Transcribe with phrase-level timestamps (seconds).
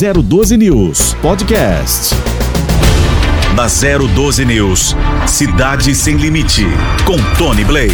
[0.00, 2.14] 012 News Podcast.
[3.54, 4.96] Na 012 News,
[5.26, 6.64] Cidade Sem Limite,
[7.04, 7.92] com Tony Blade.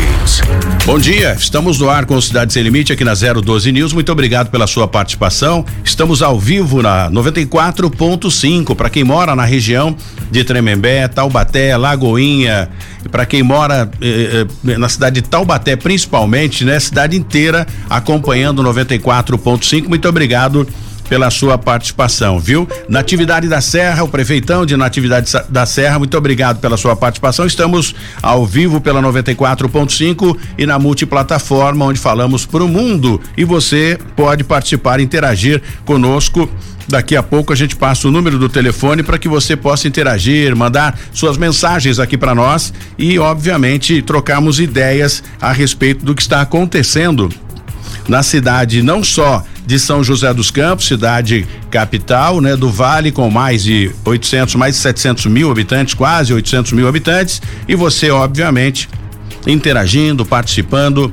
[0.84, 3.92] Bom dia, estamos no ar com Cidade Sem Limite aqui na 012 News.
[3.92, 5.64] Muito obrigado pela sua participação.
[5.82, 9.96] Estamos ao vivo na 94.5 para quem mora na região
[10.30, 12.68] de Tremembé, Taubaté, Lagoinha,
[13.10, 16.78] para quem mora eh, eh, na cidade de Taubaté, principalmente, né?
[16.78, 19.88] Cidade inteira acompanhando 94.5.
[19.88, 20.68] Muito obrigado
[21.08, 22.68] pela sua participação, viu?
[22.88, 27.46] Natividade da Serra, o prefeitão de Natividade da Serra, muito obrigado pela sua participação.
[27.46, 33.98] Estamos ao vivo pela 94.5 e na multiplataforma onde falamos para o mundo e você
[34.14, 36.48] pode participar, interagir conosco.
[36.88, 40.54] Daqui a pouco a gente passa o número do telefone para que você possa interagir,
[40.54, 46.40] mandar suas mensagens aqui para nós e, obviamente, trocarmos ideias a respeito do que está
[46.40, 47.28] acontecendo
[48.08, 53.28] na cidade, não só de São José dos Campos, cidade capital, né, do Vale, com
[53.28, 58.88] mais de 800, mais de 700 mil habitantes, quase 800 mil habitantes, e você, obviamente,
[59.46, 61.12] interagindo, participando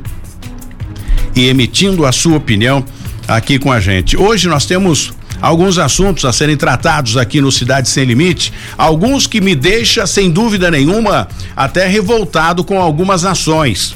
[1.35, 2.85] e emitindo a sua opinião
[3.27, 4.15] aqui com a gente.
[4.15, 9.41] Hoje nós temos alguns assuntos a serem tratados aqui no Cidade Sem Limite, alguns que
[9.41, 13.95] me deixa sem dúvida nenhuma até revoltado com algumas ações.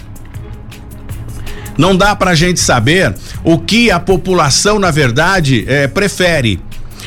[1.78, 6.60] Não dá para a gente saber o que a população, na verdade, é, prefere.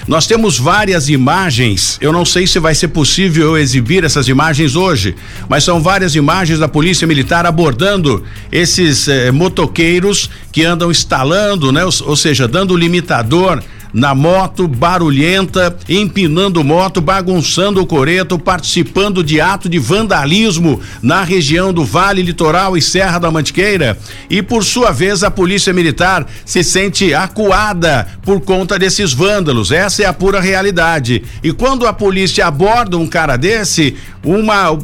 [0.06, 4.74] Nós temos várias imagens, eu não sei se vai ser possível eu exibir essas imagens
[4.74, 5.14] hoje,
[5.48, 11.84] mas são várias imagens da Polícia Militar abordando esses eh, motoqueiros que andam instalando, né?
[11.84, 19.41] Ou, ou seja, dando limitador na moto, barulhenta, empinando moto, bagunçando o coreto, participando de
[19.41, 23.98] ato de vandalismo na região do Vale Litoral e Serra da Mantiqueira.
[24.28, 29.70] E por sua vez, a Polícia Militar se sente acuada por conta desses vândalos.
[29.70, 31.22] Essa é a pura realidade.
[31.42, 34.78] E quando a polícia aborda um cara desse, uma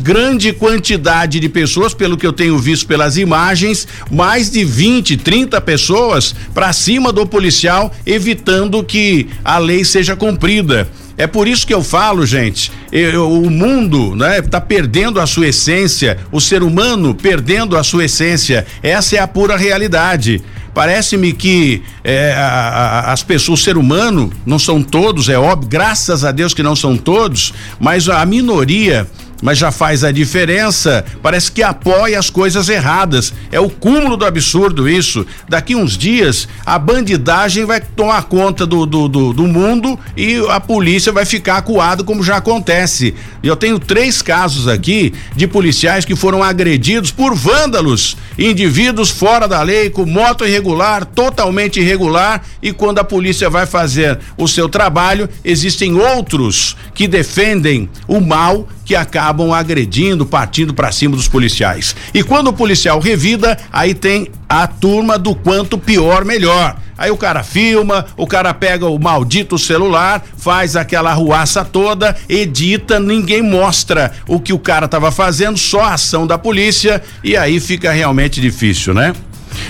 [0.00, 5.60] grande quantidade de pessoas, pelo que eu tenho visto pelas imagens, mais de 20, 30
[5.60, 10.88] pessoas para cima do policial, evitando que a lei seja cumprida.
[11.16, 15.48] É por isso que eu falo, gente, eu, o mundo, né, tá perdendo a sua
[15.48, 18.64] essência, o ser humano perdendo a sua essência.
[18.84, 20.40] Essa é a pura realidade.
[20.72, 25.68] Parece-me que é, a, a, as pessoas, o ser humano, não são todos, é óbvio,
[25.68, 29.04] graças a Deus que não são todos, mas a minoria
[29.42, 31.04] mas já faz a diferença.
[31.22, 33.32] Parece que apoia as coisas erradas.
[33.50, 35.26] É o cúmulo do absurdo isso.
[35.48, 40.60] Daqui uns dias a bandidagem vai tomar conta do, do, do, do mundo e a
[40.60, 43.14] polícia vai ficar acuado, como já acontece.
[43.42, 49.62] Eu tenho três casos aqui de policiais que foram agredidos por vândalos, indivíduos fora da
[49.62, 55.28] lei, com moto irregular, totalmente irregular, e quando a polícia vai fazer o seu trabalho,
[55.44, 61.94] existem outros que defendem o mal que acabam agredindo, partindo para cima dos policiais.
[62.14, 66.74] E quando o policial revida, aí tem a turma do quanto pior, melhor.
[66.96, 72.98] Aí o cara filma, o cara pega o maldito celular, faz aquela ruaça toda, edita,
[72.98, 77.60] ninguém mostra o que o cara estava fazendo, só a ação da polícia e aí
[77.60, 79.12] fica realmente difícil, né?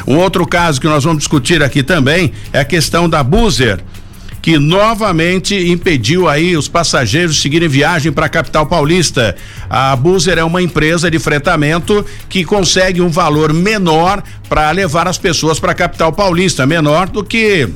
[0.06, 3.80] Um outro caso que nós vamos discutir aqui também é a questão da Buzer
[4.48, 9.36] que novamente impediu aí os passageiros seguirem viagem para a capital paulista.
[9.68, 15.18] A Buser é uma empresa de fretamento que consegue um valor menor para levar as
[15.18, 17.68] pessoas para a capital paulista, menor do que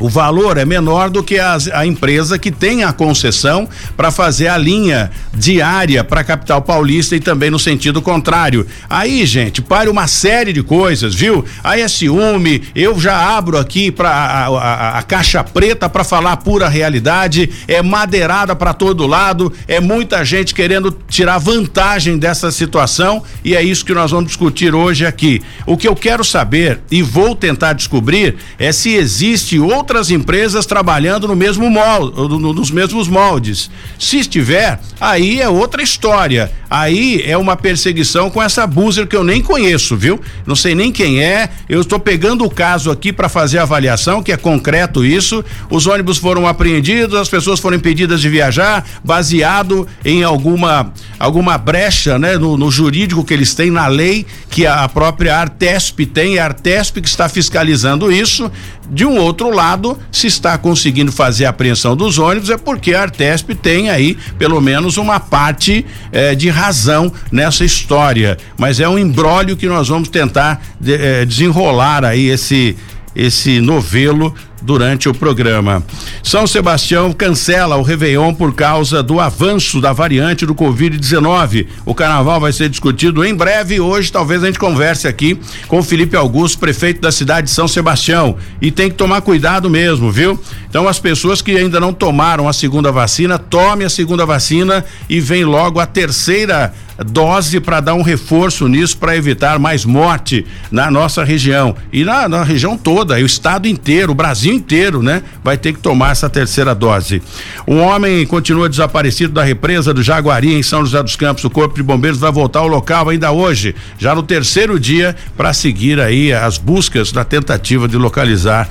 [0.00, 4.48] o valor é menor do que a, a empresa que tem a concessão para fazer
[4.48, 8.66] a linha diária para a capital paulista e também no sentido contrário.
[8.88, 11.44] Aí, gente, pare uma série de coisas, viu?
[11.62, 16.38] Aí é ciúme, eu já abro aqui para a, a, a, caixa preta para falar
[16.38, 23.22] pura realidade, é madeirada para todo lado, é muita gente querendo tirar vantagem dessa situação
[23.44, 25.42] e é isso que nós vamos discutir hoje aqui.
[25.66, 30.66] O que eu quero saber e vou tentar descobrir é se existe outra outras empresas
[30.66, 33.68] trabalhando no mesmo molde, nos mesmos moldes.
[33.98, 36.52] Se estiver, aí é outra história.
[36.70, 40.20] Aí é uma perseguição com essa buzzer que eu nem conheço, viu?
[40.46, 41.48] Não sei nem quem é.
[41.68, 45.44] Eu estou pegando o caso aqui para fazer a avaliação, que é concreto isso.
[45.68, 52.18] Os ônibus foram apreendidos, as pessoas foram impedidas de viajar, baseado em alguma alguma brecha,
[52.18, 56.40] né, no, no jurídico que eles têm na lei que a própria Artesp tem, é
[56.40, 58.50] a Artesp que está fiscalizando isso.
[58.90, 59.79] De um outro lado,
[60.10, 64.60] se está conseguindo fazer a apreensão dos ônibus é porque a Artesp tem aí pelo
[64.60, 68.36] menos uma parte eh, de razão nessa história.
[68.56, 72.76] Mas é um embrólio que nós vamos tentar de, eh, desenrolar aí esse
[73.14, 75.82] esse novelo durante o programa.
[76.22, 81.66] São Sebastião cancela o Réveillon por causa do avanço da variante do Covid-19.
[81.84, 83.80] O carnaval vai ser discutido em breve.
[83.80, 88.36] Hoje, talvez a gente converse aqui com Felipe Augusto, prefeito da cidade de São Sebastião.
[88.60, 90.38] E tem que tomar cuidado mesmo, viu?
[90.68, 95.20] Então, as pessoas que ainda não tomaram a segunda vacina, tome a segunda vacina e
[95.20, 96.72] vem logo a terceira
[97.04, 102.28] dose para dar um reforço nisso para evitar mais morte na nossa região e na,
[102.28, 105.22] na região toda, o estado inteiro, o Brasil inteiro, né?
[105.42, 107.22] Vai ter que tomar essa terceira dose.
[107.66, 111.44] Um homem continua desaparecido da represa do Jaguari em São José dos Campos.
[111.44, 115.52] O Corpo de Bombeiros vai voltar ao local ainda hoje, já no terceiro dia, para
[115.52, 118.68] seguir aí as buscas na tentativa de localizar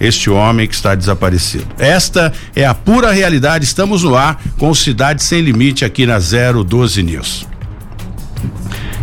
[0.00, 1.66] este homem que está desaparecido.
[1.78, 3.66] Esta é a pura realidade.
[3.66, 7.46] Estamos no ar com Cidade Sem Limite aqui na 012 News.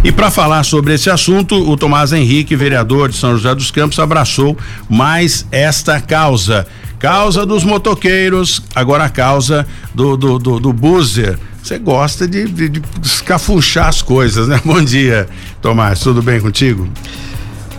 [0.03, 3.99] E para falar sobre esse assunto, o Tomás Henrique, vereador de São José dos Campos,
[3.99, 4.57] abraçou
[4.89, 6.67] mais esta causa.
[6.99, 11.37] Causa dos motoqueiros, agora a causa do, do, do, do buzzer.
[11.61, 14.61] Você gosta de, de, de escafunchar as coisas, né?
[14.63, 15.27] Bom dia,
[15.61, 16.87] Tomás, tudo bem contigo?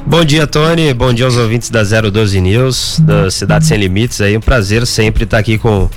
[0.04, 0.92] Bom dia, Tony.
[0.92, 4.20] Bom dia aos ouvintes da 012 News, da Cidade Sem Limites.
[4.20, 5.88] Aí um prazer sempre estar aqui com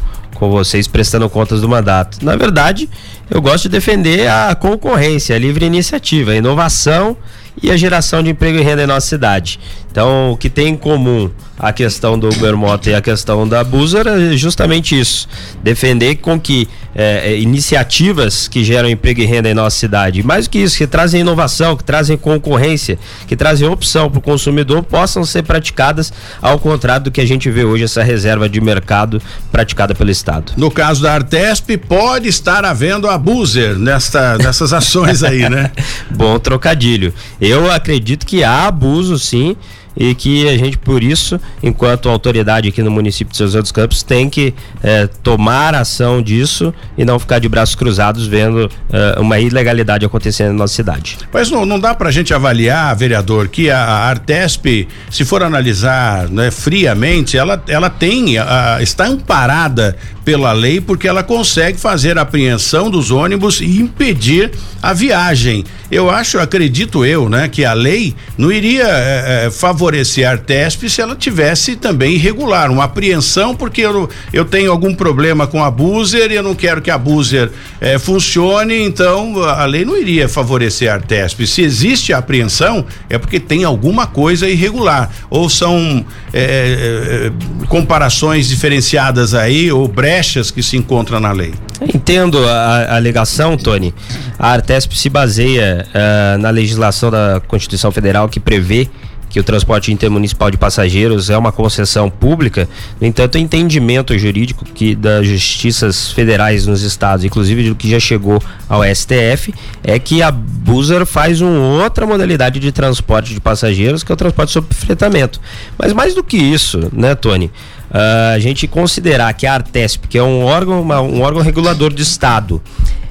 [0.41, 2.17] com vocês prestando contas do mandato.
[2.25, 2.89] Na verdade,
[3.31, 7.15] eu gosto de defender a concorrência, a livre iniciativa, a inovação
[7.62, 9.59] e a geração de emprego e renda em nossa cidade.
[9.92, 13.63] Então, o que tem em comum a questão do Uber Moto e a questão da
[13.63, 15.27] Buser é justamente isso:
[15.62, 20.48] defender com que é, é, iniciativas que geram emprego e renda em nossa cidade, mais
[20.48, 24.83] do que isso, que trazem inovação, que trazem concorrência, que trazem opção para o consumidor,
[24.83, 26.12] possam ser praticadas
[26.42, 29.21] ao contrário do que a gente vê hoje, essa reserva de mercado
[29.51, 30.53] praticada pelo Estado.
[30.57, 35.71] No caso da Artesp, pode estar havendo abuser nesta, nessas ações aí, né?
[36.12, 37.13] Bom trocadilho.
[37.41, 39.57] Eu acredito que há abuso, sim
[39.95, 43.71] e que a gente, por isso, enquanto autoridade aqui no município de São José dos
[43.71, 49.15] Campos, tem que eh, tomar ação disso e não ficar de braços cruzados vendo eh,
[49.19, 51.17] uma ilegalidade acontecendo na nossa cidade.
[51.31, 55.43] Mas não, não dá para a gente avaliar, vereador, que a, a Artesp, se for
[55.43, 62.18] analisar né, friamente, ela, ela tem, a, está amparada pela lei porque ela consegue fazer
[62.18, 64.51] a apreensão dos ônibus e impedir
[64.81, 65.63] a viagem.
[65.91, 71.01] Eu acho, acredito eu, né, que a lei não iria é, favorecer a Artesp se
[71.01, 76.31] ela tivesse também irregular, uma apreensão porque eu, eu tenho algum problema com a Buser
[76.31, 77.51] e eu não quero que a Buser
[77.81, 81.45] é, funcione, então a lei não iria favorecer a Artesp.
[81.45, 87.31] Se existe apreensão é porque tem alguma coisa irregular ou são é,
[87.67, 91.53] comparações diferenciadas aí ou brechas que se encontram na lei.
[91.81, 93.93] Entendo a, alegação, Tony.
[94.37, 98.89] A Artesp se baseia uh, na legislação da Constituição Federal que prevê
[99.29, 102.67] que o transporte intermunicipal de passageiros é uma concessão pública.
[102.99, 107.99] No entanto, o entendimento jurídico que das justiças federais nos estados, inclusive do que já
[107.99, 114.03] chegou ao STF, é que a Buser faz uma outra modalidade de transporte de passageiros,
[114.03, 115.39] que é o transporte sob fretamento.
[115.79, 117.49] Mas mais do que isso, né, Tony?
[117.91, 121.93] Uh, a gente considerar que a Artesp, que é um órgão, uma, um órgão regulador
[121.93, 122.61] do Estado,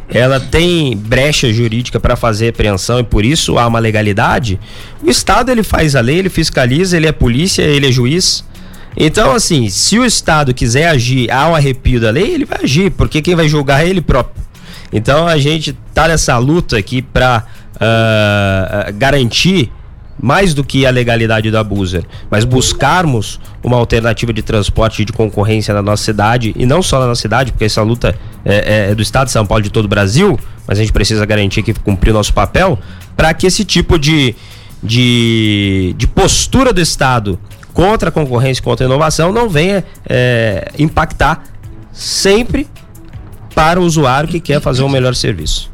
[0.08, 4.58] ela tem brecha jurídica para fazer apreensão e por isso há uma legalidade,
[5.02, 8.44] o Estado ele faz a lei, ele fiscaliza, ele é polícia, ele é juiz.
[8.96, 13.22] Então, assim, se o Estado quiser agir ao arrepio da lei, ele vai agir, porque
[13.22, 14.42] quem vai julgar é ele próprio.
[14.92, 17.44] Então, a gente tá nessa luta aqui para
[17.74, 19.70] uh, ah, garantir
[20.20, 25.72] mais do que a legalidade da Buser, mas buscarmos uma alternativa de transporte de concorrência
[25.72, 28.94] na nossa cidade, e não só na nossa cidade, porque essa luta é, é, é
[28.94, 31.72] do Estado de São Paulo de todo o Brasil, mas a gente precisa garantir que
[31.74, 32.78] cumprir o nosso papel,
[33.16, 34.34] para que esse tipo de,
[34.82, 37.38] de, de postura do Estado
[37.72, 41.44] contra a concorrência, contra a inovação, não venha é, impactar
[41.92, 42.66] sempre
[43.54, 45.70] para o usuário que quer fazer um melhor serviço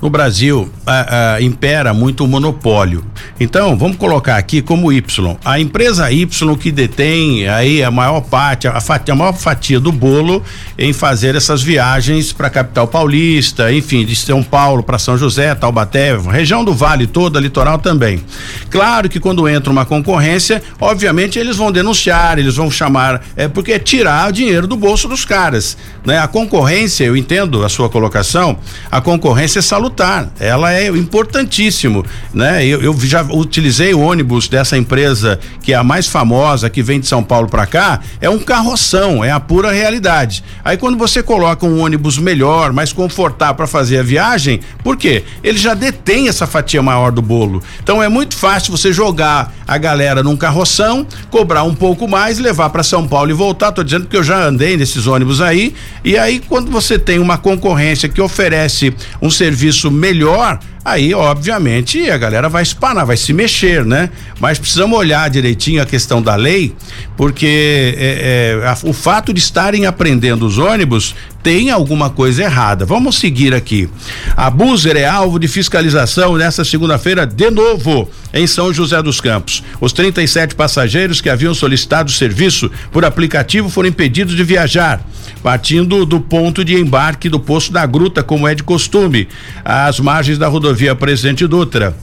[0.00, 3.04] no Brasil a, a, impera muito o monopólio.
[3.38, 5.36] Então, vamos colocar aqui como Y.
[5.44, 9.92] A empresa Y que detém aí a maior parte, a, fatia, a maior fatia do
[9.92, 10.42] bolo
[10.78, 15.54] em fazer essas viagens para a capital paulista, enfim, de São Paulo para São José,
[15.54, 18.22] Taubaté, região do Vale toda, litoral também.
[18.70, 23.72] Claro que quando entra uma concorrência, obviamente eles vão denunciar, eles vão chamar, é porque
[23.72, 26.18] é tirar o dinheiro do bolso dos caras, né?
[26.18, 28.58] A concorrência, eu entendo a sua colocação,
[28.90, 29.95] a concorrência é salutar
[30.38, 32.64] Ela é importantíssimo, né?
[32.64, 37.00] Eu, eu já utilizei o ônibus dessa empresa que é a mais famosa que vem
[37.00, 40.42] de São Paulo para cá, é um carroção, é a pura realidade.
[40.64, 45.24] Aí quando você coloca um ônibus melhor, mais confortável para fazer a viagem, por quê?
[45.42, 47.62] Ele já detém essa fatia maior do bolo.
[47.82, 52.70] Então é muito fácil você jogar a galera num carroção, cobrar um pouco mais, levar
[52.70, 53.72] para São Paulo e voltar.
[53.72, 55.74] Tô dizendo que eu já andei nesses ônibus aí.
[56.04, 62.16] E aí quando você tem uma concorrência que oferece um serviço melhor, aí obviamente a
[62.16, 64.08] galera vai espanar, vai se mexer, né?
[64.38, 66.74] Mas precisamos olhar direitinho a questão da lei,
[67.16, 72.84] porque é, é, a, o fato de estarem aprendendo os ônibus tem alguma coisa errada.
[72.84, 73.88] Vamos seguir aqui.
[74.36, 79.62] A Buzer é alvo de fiscalização nesta segunda-feira de novo em São José dos Campos.
[79.80, 85.00] Os 37 passageiros que haviam solicitado serviço por aplicativo foram impedidos de viajar,
[85.40, 89.28] partindo do ponto de embarque do Poço da Gruta, como é de costume,
[89.64, 91.96] às margens da rodovia Presidente Dutra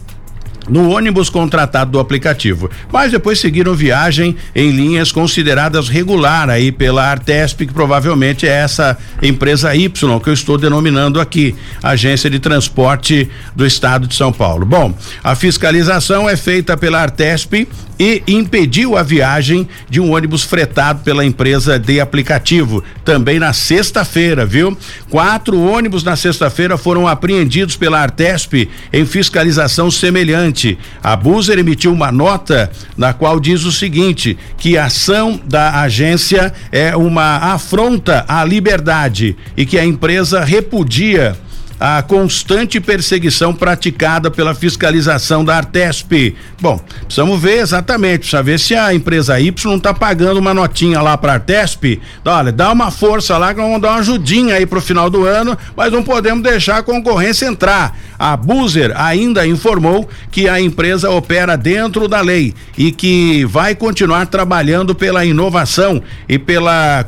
[0.68, 7.04] no ônibus contratado do aplicativo, mas depois seguiram viagem em linhas consideradas regular aí pela
[7.04, 13.30] Artesp, que provavelmente é essa empresa Y que eu estou denominando aqui, Agência de Transporte
[13.56, 14.66] do Estado de São Paulo.
[14.66, 17.68] Bom, a fiscalização é feita pela Artesp
[18.00, 24.46] e impediu a viagem de um ônibus fretado pela empresa de aplicativo, também na sexta-feira,
[24.46, 24.78] viu?
[25.10, 30.78] Quatro ônibus na sexta-feira foram apreendidos pela Artesp em fiscalização semelhante.
[31.04, 36.54] A Buser emitiu uma nota na qual diz o seguinte: que a ação da agência
[36.72, 41.36] é uma afronta à liberdade e que a empresa repudia
[41.80, 46.36] a constante perseguição praticada pela fiscalização da Artesp.
[46.62, 51.18] Bom, precisamos ver exatamente, precisa ver se a empresa Y está pagando uma notinha lá
[51.18, 52.00] para a Artesp.
[52.24, 55.58] Olha, dá uma força lá que vamos dar uma ajudinha aí pro final do ano,
[55.76, 57.98] mas não podemos deixar a concorrência entrar.
[58.18, 64.26] A Buzer ainda informou que a empresa opera dentro da lei e que vai continuar
[64.28, 67.06] trabalhando pela inovação e pela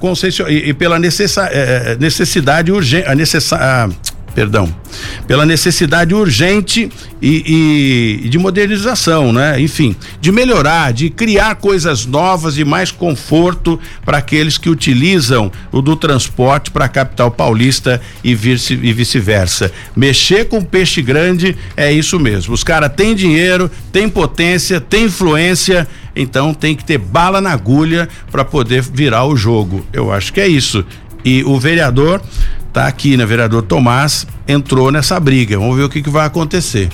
[0.50, 3.96] e, pela necessa, eh, necessidade urgente, a necessidade
[4.36, 4.70] perdão,
[5.26, 6.90] pela necessidade urgente
[7.22, 9.60] e, e, de modernização, né?
[9.62, 15.82] Enfim, de melhorar, de criar coisas novas e mais conforto para aqueles que utilizam o
[15.82, 19.72] do transporte para a capital paulista e, vice, vice-versa.
[19.96, 22.54] Mexer com peixe grande é isso mesmo.
[22.54, 28.10] Os caras têm dinheiro, têm potência, têm influência, então tem que ter bala na agulha
[28.30, 29.86] para poder virar o jogo.
[29.94, 30.86] Eu acho que é isso.
[31.24, 32.22] E o vereador
[32.76, 33.26] tá aqui, né?
[33.26, 35.58] Vereador Tomás entrou nessa briga.
[35.58, 36.90] Vamos ver o que, que vai acontecer.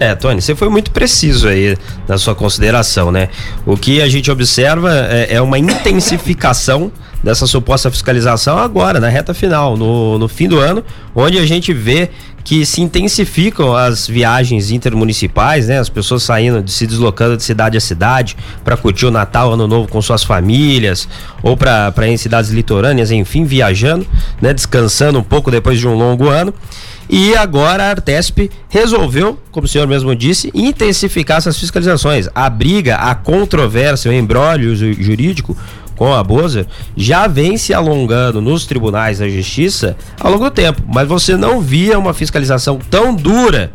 [0.00, 1.76] É, Tony, você foi muito preciso aí
[2.08, 3.28] na sua consideração, né?
[3.66, 6.90] O que a gente observa é, é uma intensificação
[7.22, 10.82] dessa suposta fiscalização agora, na reta final, no, no fim do ano,
[11.14, 12.08] onde a gente vê
[12.42, 15.78] que se intensificam as viagens intermunicipais, né?
[15.78, 19.86] As pessoas saindo, se deslocando de cidade a cidade para curtir o Natal, Ano Novo
[19.86, 21.06] com suas famílias
[21.42, 24.06] ou para em cidades litorâneas, enfim, viajando,
[24.40, 24.54] né?
[24.54, 26.54] Descansando um pouco depois de um longo ano.
[27.12, 32.28] E agora a Artesp resolveu, como o senhor mesmo disse, intensificar essas fiscalizações.
[32.32, 35.56] A briga, a controvérsia, o embrólio jurídico
[35.96, 40.82] com a Bozer já vem se alongando nos tribunais da justiça ao longo do tempo,
[40.86, 43.72] mas você não via uma fiscalização tão dura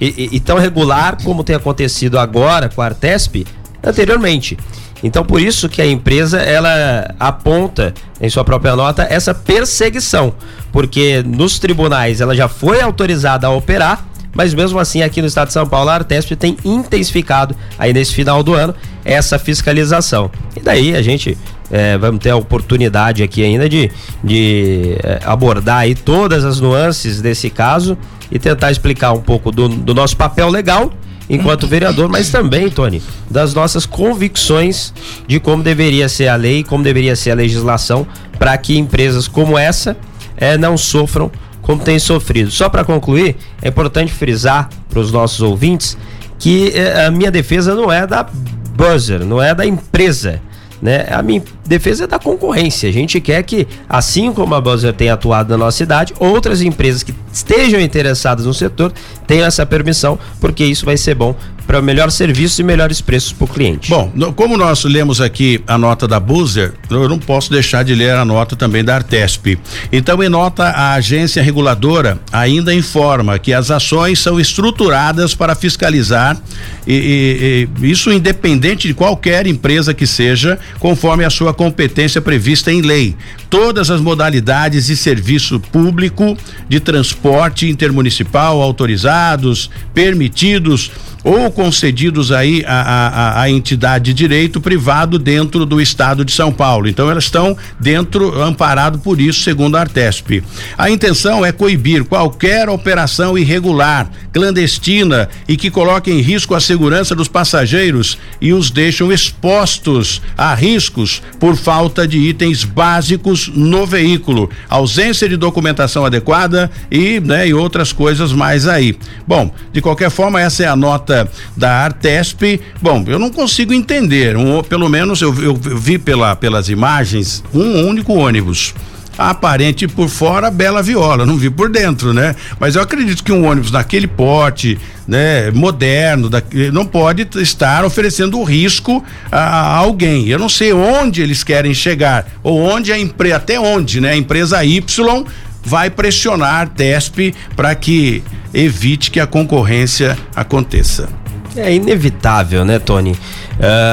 [0.00, 3.46] e, e, e tão regular como tem acontecido agora com a Artesp
[3.84, 4.56] anteriormente.
[5.02, 10.34] Então por isso que a empresa ela aponta em sua própria nota essa perseguição,
[10.72, 15.48] porque nos tribunais ela já foi autorizada a operar, mas mesmo assim aqui no estado
[15.48, 20.30] de São Paulo a Artesp tem intensificado aí nesse final do ano essa fiscalização.
[20.56, 21.36] E daí a gente
[21.70, 23.90] é, vamos ter a oportunidade aqui ainda de,
[24.22, 27.96] de é, abordar aí todas as nuances desse caso
[28.30, 30.92] e tentar explicar um pouco do, do nosso papel legal
[31.30, 34.94] enquanto vereador, mas também, Tony, das nossas convicções
[35.26, 38.06] de como deveria ser a lei, como deveria ser a legislação
[38.38, 39.96] para que empresas como essa
[40.38, 41.30] é, não sofram
[41.60, 42.50] como têm sofrido.
[42.50, 45.98] Só para concluir, é importante frisar para os nossos ouvintes
[46.38, 48.26] que é, a minha defesa não é da
[48.74, 50.40] buzzer, não é da empresa
[50.80, 51.06] né?
[51.10, 52.88] A minha defesa é da concorrência.
[52.88, 57.02] A gente quer que, assim como a Buzzer tem atuado na nossa cidade, outras empresas
[57.02, 58.92] que estejam interessadas no setor
[59.26, 61.36] tenham essa permissão, porque isso vai ser bom
[61.68, 63.90] para melhor serviço e melhores preços para o cliente.
[63.90, 68.12] Bom, como nós lemos aqui a nota da Buzzer, eu não posso deixar de ler
[68.12, 69.58] a nota também da Artesp.
[69.92, 76.40] Então, em nota, a agência reguladora ainda informa que as ações são estruturadas para fiscalizar
[76.86, 82.72] e, e, e isso independente de qualquer empresa que seja, conforme a sua competência prevista
[82.72, 83.16] em lei,
[83.50, 86.38] todas as modalidades de serviço público
[86.68, 90.92] de transporte intermunicipal autorizados, permitidos
[91.24, 96.52] ou concedidos aí a, a, a, entidade de direito privado dentro do estado de São
[96.52, 96.88] Paulo.
[96.88, 100.42] Então elas estão dentro, amparado por isso, segundo a Artesp.
[100.76, 107.14] A intenção é coibir qualquer operação irregular, clandestina e que coloque em risco a segurança
[107.14, 114.50] dos passageiros e os deixam expostos a riscos por falta de itens básicos no veículo,
[114.68, 118.96] ausência de documentação adequada e, né, e outras coisas mais aí.
[119.26, 121.07] Bom, de qualquer forma, essa é a nota
[121.56, 122.60] da Artesp.
[122.80, 124.36] Bom, eu não consigo entender.
[124.36, 128.74] Um, pelo menos eu, eu vi pela, pelas imagens um único ônibus
[129.18, 132.36] aparente por fora bela viola, não vi por dentro, né?
[132.60, 136.40] Mas eu acredito que um ônibus naquele porte, né, moderno, da,
[136.72, 140.28] não pode estar oferecendo risco a, a, alguém.
[140.28, 144.10] Eu não sei onde eles querem chegar ou onde a empresa, até onde, né?
[144.10, 145.26] A empresa Y
[145.64, 148.22] vai pressionar TESP para que
[148.52, 151.08] evite que a concorrência aconteça.
[151.56, 153.12] É inevitável, né, Tony?
[153.12, 153.16] Uh,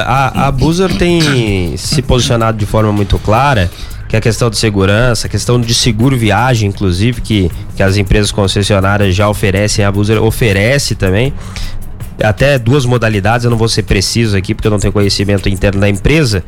[0.06, 3.70] a, a Buzzer tem se posicionado de forma muito clara
[4.08, 8.30] que a questão de segurança, a questão de seguro viagem, inclusive, que, que as empresas
[8.30, 11.32] concessionárias já oferecem, a Buzzer oferece também.
[12.22, 15.80] Até duas modalidades, eu não vou ser preciso aqui porque eu não tenho conhecimento interno
[15.80, 16.44] da empresa,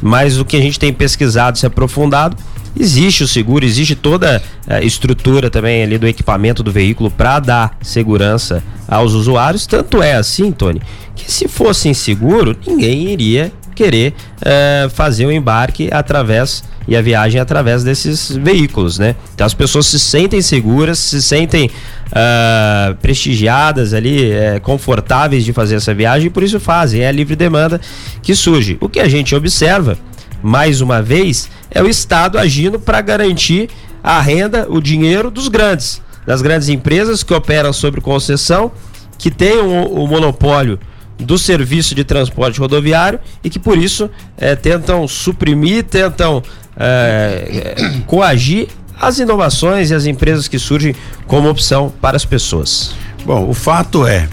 [0.00, 2.36] mas o que a gente tem pesquisado, se aprofundado,
[2.78, 7.78] existe o seguro, existe toda a estrutura também ali do equipamento do veículo para dar
[7.82, 9.66] segurança aos usuários.
[9.66, 10.80] Tanto é assim, Tony,
[11.14, 17.40] que se fosse inseguro, ninguém iria querer uh, fazer o embarque através e a viagem
[17.40, 19.14] através desses veículos, né?
[19.34, 25.76] Então as pessoas se sentem seguras, se sentem uh, prestigiadas ali, uh, confortáveis de fazer
[25.76, 27.00] essa viagem e por isso fazem.
[27.00, 27.80] É a livre demanda
[28.22, 28.76] que surge.
[28.80, 29.96] O que a gente observa
[30.42, 33.70] mais uma vez, é o Estado agindo para garantir
[34.02, 38.72] a renda, o dinheiro dos grandes, das grandes empresas que operam sobre concessão,
[39.18, 40.78] que têm o, o monopólio
[41.18, 46.42] do serviço de transporte rodoviário e que por isso é, tentam suprimir, tentam
[46.76, 47.74] é,
[48.06, 48.68] coagir
[49.00, 50.94] as inovações e as empresas que surgem
[51.26, 52.94] como opção para as pessoas.
[53.24, 54.28] Bom, o fato é,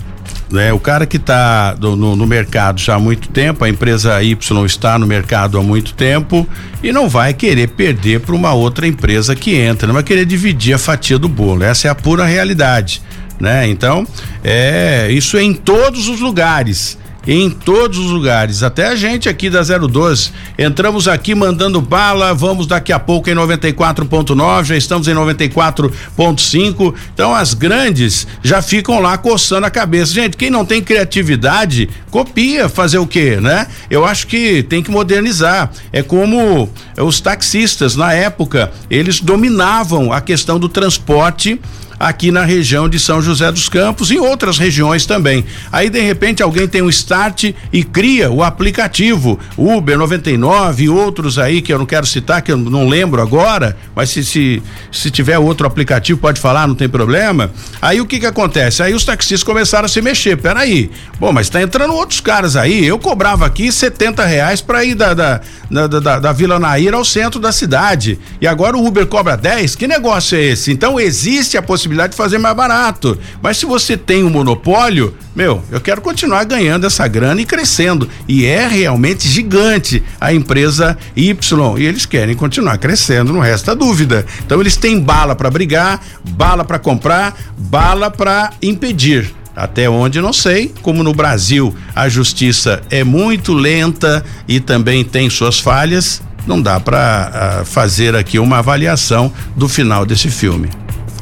[0.51, 0.73] né?
[0.73, 4.97] O cara que está no, no, mercado já há muito tempo, a empresa Y está
[4.97, 6.47] no mercado há muito tempo
[6.81, 10.73] e não vai querer perder para uma outra empresa que entra, não vai querer dividir
[10.73, 11.63] a fatia do bolo.
[11.63, 13.01] Essa é a pura realidade,
[13.39, 13.67] né?
[13.67, 14.07] Então,
[14.43, 19.49] é isso é em todos os lugares em todos os lugares, até a gente aqui
[19.49, 20.31] da 012.
[20.57, 26.93] Entramos aqui mandando bala, vamos daqui a pouco em 94.9, já estamos em 94.5.
[27.13, 30.13] Então as grandes já ficam lá coçando a cabeça.
[30.13, 33.67] Gente, quem não tem criatividade, copia, fazer o quê, né?
[33.89, 35.71] Eu acho que tem que modernizar.
[35.91, 41.59] É como os taxistas na época, eles dominavam a questão do transporte
[41.99, 45.43] aqui na região de São José dos Campos e outras regiões também.
[45.71, 51.37] Aí de repente alguém tem um start e cria o aplicativo Uber 99 e outros
[51.37, 55.11] aí que eu não quero citar, que eu não lembro agora, mas se, se, se
[55.11, 57.51] tiver outro aplicativo pode falar, não tem problema.
[57.81, 58.81] Aí o que que acontece?
[58.81, 60.37] Aí os taxistas começaram a se mexer.
[60.37, 62.85] Peraí, bom, mas tá entrando outros caras aí.
[62.85, 67.03] Eu cobrava aqui 70 reais para ir da, da, da, da, da Vila Nair ao
[67.03, 68.17] centro da cidade.
[68.39, 69.75] E agora o Uber cobra 10?
[69.75, 70.71] Que negócio é esse?
[70.71, 73.17] Então existe a possibilidade possibilidade de fazer mais barato.
[73.41, 78.07] Mas se você tem um monopólio, meu, eu quero continuar ganhando essa grana e crescendo.
[78.27, 81.77] E é realmente gigante a empresa Y.
[81.77, 84.25] E eles querem continuar crescendo, não resta dúvida.
[84.45, 89.33] Então eles têm bala para brigar, bala para comprar, bala para impedir.
[89.55, 95.29] Até onde não sei, como no Brasil a justiça é muito lenta e também tem
[95.29, 100.69] suas falhas, não dá para ah, fazer aqui uma avaliação do final desse filme.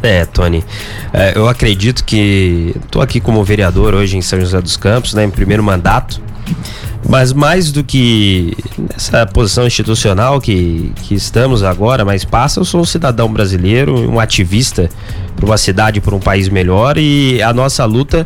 [0.02, 0.64] É, Tony,
[1.12, 5.24] é, eu acredito que estou aqui como vereador hoje em São José dos Campos, né,
[5.24, 6.22] em primeiro mandato,
[7.08, 12.82] mas mais do que nessa posição institucional que, que estamos agora, mas passa, eu sou
[12.82, 14.90] um cidadão brasileiro, um ativista
[15.36, 18.26] para uma cidade, para um país melhor e a nossa luta,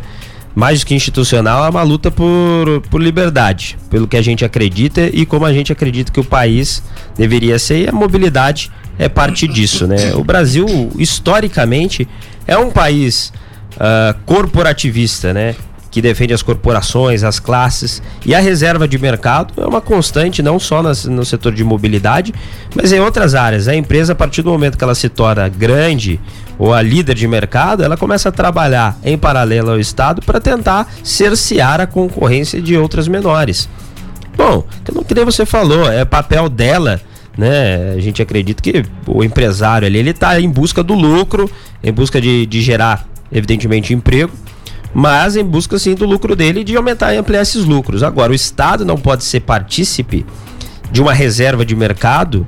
[0.54, 5.02] mais do que institucional, é uma luta por, por liberdade, pelo que a gente acredita
[5.12, 6.82] e como a gente acredita que o país
[7.16, 10.14] deveria ser e a mobilidade é parte disso, né?
[10.14, 10.66] O Brasil,
[10.98, 12.06] historicamente,
[12.46, 13.32] é um país
[13.76, 15.54] uh, corporativista, né?
[15.92, 18.02] Que defende as corporações, as classes.
[18.26, 22.34] E a reserva de mercado é uma constante, não só nas, no setor de mobilidade,
[22.74, 23.68] mas em outras áreas.
[23.68, 26.18] A empresa, a partir do momento que ela se torna grande
[26.58, 30.90] ou a líder de mercado, ela começa a trabalhar em paralelo ao Estado para tentar
[31.04, 33.68] cercear a concorrência de outras menores.
[34.36, 34.64] Bom,
[35.06, 37.00] que nem você falou, é papel dela
[37.36, 37.94] né?
[37.96, 41.50] A gente acredita que o empresário ali, ele está em busca do lucro,
[41.82, 44.32] em busca de, de gerar, evidentemente, emprego,
[44.94, 48.02] mas em busca sim do lucro dele de aumentar e ampliar esses lucros.
[48.02, 50.26] Agora, o Estado não pode ser partícipe
[50.90, 52.46] de uma reserva de mercado,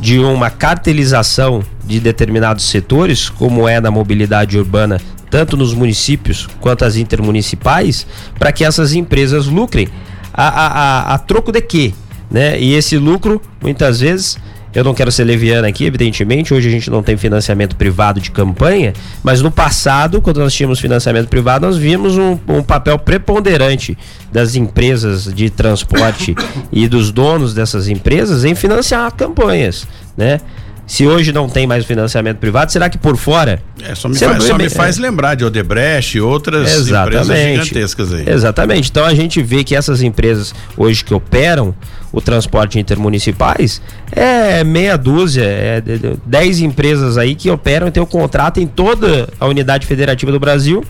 [0.00, 6.84] de uma cartelização de determinados setores, como é na mobilidade urbana, tanto nos municípios quanto
[6.84, 8.06] as intermunicipais,
[8.38, 9.88] para que essas empresas lucrem.
[10.32, 11.94] A, a, a, a troco de quê?
[12.30, 12.60] Né?
[12.60, 14.36] E esse lucro, muitas vezes,
[14.74, 16.52] eu não quero ser leviana aqui, evidentemente.
[16.52, 20.80] Hoje a gente não tem financiamento privado de campanha, mas no passado, quando nós tínhamos
[20.80, 23.96] financiamento privado, nós vimos um, um papel preponderante
[24.32, 26.34] das empresas de transporte
[26.72, 30.40] e dos donos dessas empresas em financiar campanhas, né?
[30.86, 33.62] Se hoje não tem mais financiamento privado, será que por fora?
[33.82, 35.02] É, só me, faz, só me faz é.
[35.02, 37.24] lembrar de Odebrecht e outras Exatamente.
[37.24, 38.28] empresas gigantescas aí.
[38.28, 38.90] Exatamente.
[38.90, 41.74] Então a gente vê que essas empresas hoje que operam
[42.12, 43.80] o transporte intermunicipais
[44.12, 45.82] é meia dúzia, é
[46.26, 50.38] dez empresas aí que operam e têm o contrato em toda a unidade federativa do
[50.38, 50.84] Brasil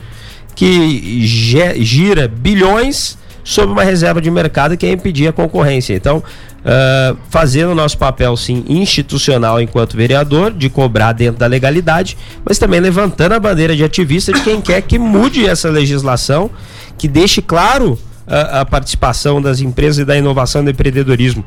[0.55, 5.95] que gira bilhões sob uma reserva de mercado que é impedir a concorrência.
[5.95, 12.17] Então, uh, fazendo o nosso papel, sim, institucional enquanto vereador, de cobrar dentro da legalidade,
[12.45, 16.51] mas também levantando a bandeira de ativista de quem quer que mude essa legislação,
[16.97, 21.45] que deixe claro a, a participação das empresas e da inovação e do empreendedorismo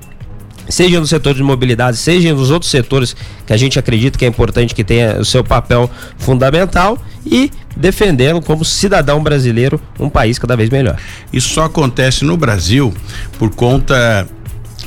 [0.69, 4.27] seja no setor de mobilidade, seja nos outros setores que a gente acredita que é
[4.27, 10.55] importante que tenha o seu papel fundamental e defendendo como cidadão brasileiro um país cada
[10.55, 10.97] vez melhor.
[11.31, 12.93] Isso só acontece no Brasil
[13.37, 14.27] por conta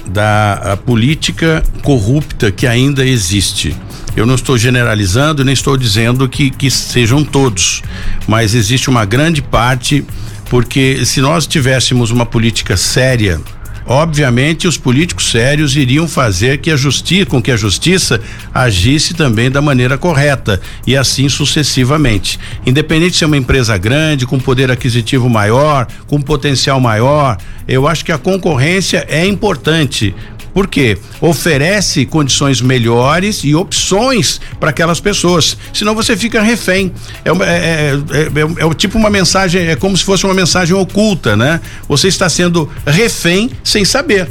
[0.06, 3.76] da política corrupta que ainda existe.
[4.16, 7.82] Eu não estou generalizando, nem estou dizendo que, que sejam todos,
[8.26, 10.04] mas existe uma grande parte,
[10.48, 13.40] porque se nós tivéssemos uma política séria,
[13.90, 18.20] obviamente os políticos sérios iriam fazer que a justiça, com que a justiça
[18.54, 22.38] agisse também da maneira correta e assim sucessivamente.
[22.64, 28.04] Independente de ser uma empresa grande, com poder aquisitivo maior, com potencial maior, eu acho
[28.04, 30.14] que a concorrência é importante,
[30.52, 35.56] porque oferece condições melhores e opções para aquelas pessoas.
[35.72, 36.92] Senão você fica refém.
[37.24, 41.36] É, é, é, é, é, tipo uma mensagem, é como se fosse uma mensagem oculta,
[41.36, 41.60] né?
[41.88, 44.28] Você está sendo refém sem saber.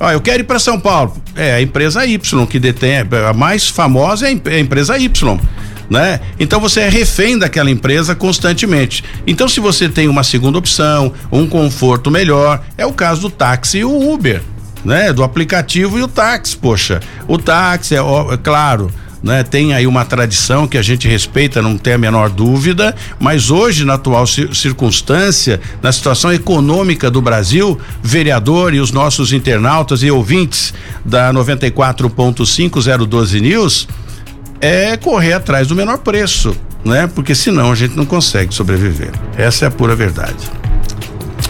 [0.00, 1.16] Ó, eu quero ir para São Paulo.
[1.36, 5.40] É a empresa Y que detém, a mais famosa é a empresa Y.
[5.88, 6.20] Né?
[6.40, 9.04] Então você é refém daquela empresa constantemente.
[9.26, 13.78] Então, se você tem uma segunda opção, um conforto melhor, é o caso do táxi
[13.78, 14.42] e o Uber
[14.84, 15.12] né?
[15.12, 17.00] Do aplicativo e o táxi, poxa.
[17.28, 18.90] O táxi, é, é claro,
[19.22, 19.42] né?
[19.42, 23.84] Tem aí uma tradição que a gente respeita, não tem a menor dúvida, mas hoje,
[23.84, 30.74] na atual circunstância, na situação econômica do Brasil, vereador e os nossos internautas e ouvintes
[31.04, 33.88] da 94.5012 News,
[34.60, 37.08] é correr atrás do menor preço, né?
[37.12, 39.10] Porque senão a gente não consegue sobreviver.
[39.36, 40.61] Essa é a pura verdade.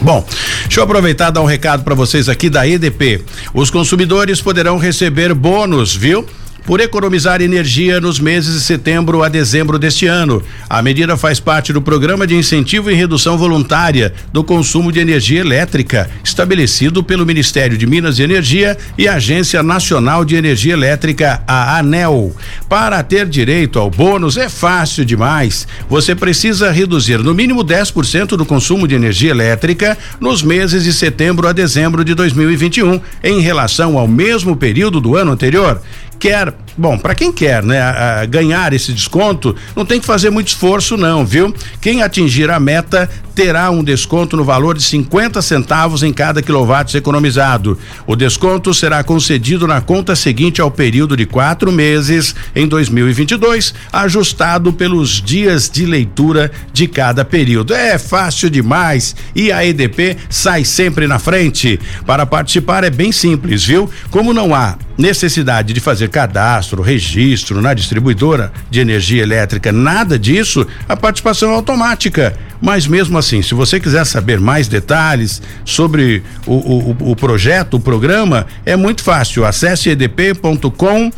[0.01, 0.25] Bom,
[0.63, 3.23] deixa eu aproveitar e dar um recado para vocês aqui da EDP.
[3.53, 6.27] Os consumidores poderão receber bônus, viu?
[6.65, 10.41] Por economizar energia nos meses de setembro a dezembro deste ano.
[10.69, 15.41] A medida faz parte do programa de incentivo e redução voluntária do consumo de energia
[15.41, 21.77] elétrica, estabelecido pelo Ministério de Minas e Energia e Agência Nacional de Energia Elétrica, a
[21.77, 22.35] ANEL.
[22.69, 25.67] Para ter direito ao bônus é fácil demais.
[25.89, 31.47] Você precisa reduzir no mínimo 10% do consumo de energia elétrica nos meses de setembro
[31.47, 35.81] a dezembro de 2021, em relação ao mesmo período do ano anterior
[36.23, 40.29] quer, bom, para quem quer, né, a, a ganhar esse desconto, não tem que fazer
[40.29, 41.53] muito esforço não, viu?
[41.81, 46.95] Quem atingir a meta terá um desconto no valor de 50 centavos em cada quilowatt
[46.95, 47.77] economizado.
[48.07, 54.71] O desconto será concedido na conta seguinte ao período de quatro meses em 2022, ajustado
[54.71, 57.73] pelos dias de leitura de cada período.
[57.73, 61.77] É fácil demais e a EDP sai sempre na frente.
[62.05, 63.89] Para participar é bem simples, viu?
[64.09, 70.65] Como não há necessidade de fazer cadastro, registro na distribuidora de energia elétrica, nada disso,
[70.87, 72.35] a participação é automática.
[72.61, 77.79] Mas mesmo assim, se você quiser saber mais detalhes sobre o, o, o projeto, o
[77.79, 79.43] programa, é muito fácil.
[79.43, 81.11] Acesse edp.com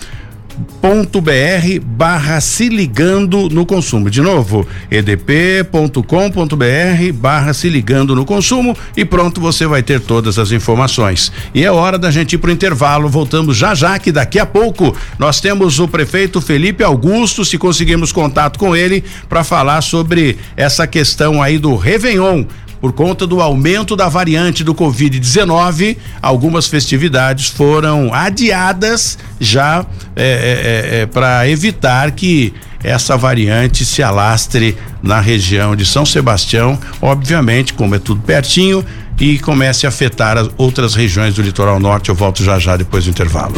[0.55, 4.09] edp.com.br barra se ligando no consumo.
[4.09, 6.01] De novo, edp.com.br
[7.13, 11.31] barra se ligando no consumo e pronto, você vai ter todas as informações.
[11.53, 14.95] E é hora da gente ir pro intervalo, voltamos já já que daqui a pouco
[15.19, 20.87] nós temos o prefeito Felipe Augusto, se conseguirmos contato com ele para falar sobre essa
[20.87, 22.45] questão aí do Réveillon
[22.79, 29.85] por conta do aumento da variante do Covid-19, algumas festividades foram adiadas já
[30.15, 36.79] é, é, é, para evitar que essa variante se alastre na região de São Sebastião,
[37.01, 38.85] obviamente, como é tudo pertinho,
[39.19, 42.09] e comece a afetar as outras regiões do litoral norte.
[42.09, 43.55] Eu volto já já depois do intervalo.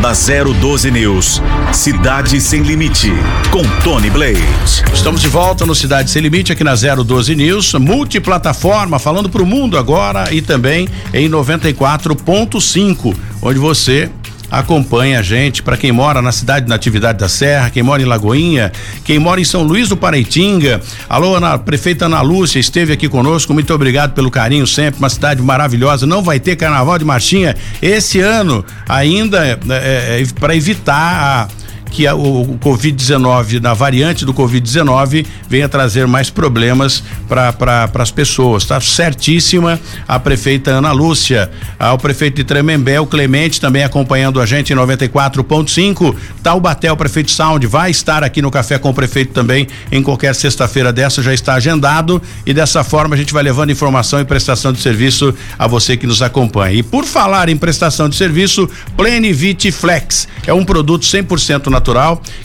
[0.00, 3.10] Na 012 News, Cidade Sem Limite,
[3.50, 4.44] com Tony Blade.
[4.92, 9.46] Estamos de volta no Cidade Sem Limite, aqui na 012 News, multiplataforma, falando para o
[9.46, 14.10] mundo agora e também em 94.5, onde você
[14.50, 15.62] acompanha a gente.
[15.62, 18.72] Para quem mora na cidade Natividade da Serra, quem mora em Lagoinha,
[19.04, 20.80] quem mora em São Luís do Paraitinga.
[21.08, 23.52] Alô, Ana, prefeita Ana Lúcia, esteve aqui conosco.
[23.52, 24.98] Muito obrigado pelo carinho sempre.
[24.98, 26.06] Uma cidade maravilhosa.
[26.06, 31.65] Não vai ter carnaval de marchinha esse ano, ainda é, é, é para evitar a
[31.96, 37.88] que a, o, o Covid-19, na variante do Covid-19, venha trazer mais problemas para pra,
[37.94, 38.64] as pessoas.
[38.64, 44.44] Está certíssima a prefeita Ana Lúcia, ao prefeito de Tremembé, o Clemente, também acompanhando a
[44.44, 46.14] gente em 94.5.
[46.42, 50.34] Taubaté, o prefeito Sound, vai estar aqui no Café com o Prefeito também em qualquer
[50.34, 54.70] sexta-feira dessa, já está agendado e dessa forma a gente vai levando informação e prestação
[54.70, 56.74] de serviço a você que nos acompanha.
[56.74, 61.85] E por falar em prestação de serviço, Plenivit Flex é um produto 100% natural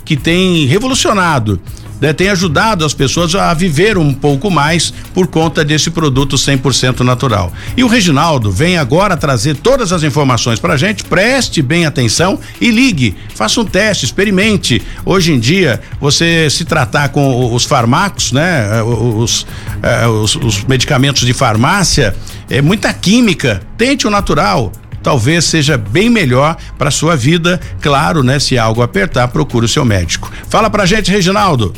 [0.04, 1.60] que tem revolucionado
[2.02, 7.02] né, tem ajudado as pessoas a viver um pouco mais por conta desse produto 100%
[7.02, 7.54] natural.
[7.78, 11.04] E o Reginaldo vem agora trazer todas as informações para a gente.
[11.04, 13.16] Preste bem atenção e ligue.
[13.36, 14.82] Faça um teste, experimente.
[15.06, 19.46] Hoje em dia, você se tratar com os farmacos, né, os,
[19.84, 22.16] eh, os, os medicamentos de farmácia,
[22.50, 23.62] é muita química.
[23.78, 24.72] Tente o natural
[25.02, 27.60] talvez seja bem melhor para sua vida.
[27.82, 28.40] Claro, né?
[28.40, 30.32] Se algo apertar, procure o seu médico.
[30.50, 31.74] Fala pra gente, Reginaldo.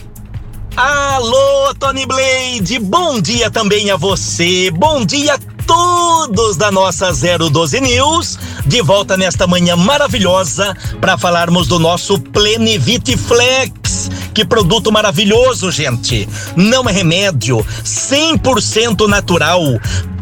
[0.75, 7.79] Alô, Tony Blade, bom dia também a você, bom dia a todos da nossa 012
[7.79, 14.09] News, de volta nesta manhã maravilhosa para falarmos do nosso Plenivit Flex.
[14.33, 16.27] Que produto maravilhoso, gente!
[16.55, 19.61] Não é remédio, 100% natural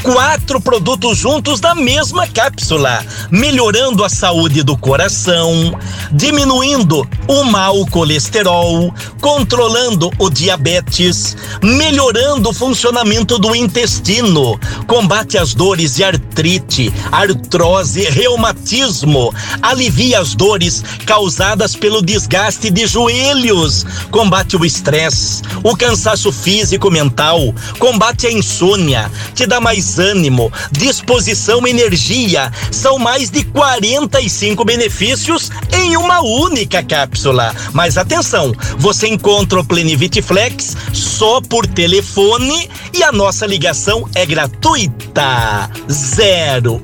[0.04, 5.78] quatro produtos juntos na mesma cápsula, melhorando a saúde do coração,
[6.12, 15.96] diminuindo o mau colesterol, controlando o diabetes, melhorando o funcionamento do intestino, combate as dores
[15.96, 25.44] de artrite, artrose, reumatismo, alivia as dores causadas pelo desgaste de joelhos, combate o estresse,
[25.64, 32.52] o cansaço físico mental, combate a insônia, te dá mais ânimo, disposição, energia.
[32.72, 37.54] São mais de 45 benefícios em uma única cápsula.
[37.74, 44.26] Mas atenção, você encontra o Plenivit Flex só por telefone e a nossa ligação é
[44.26, 45.70] gratuita.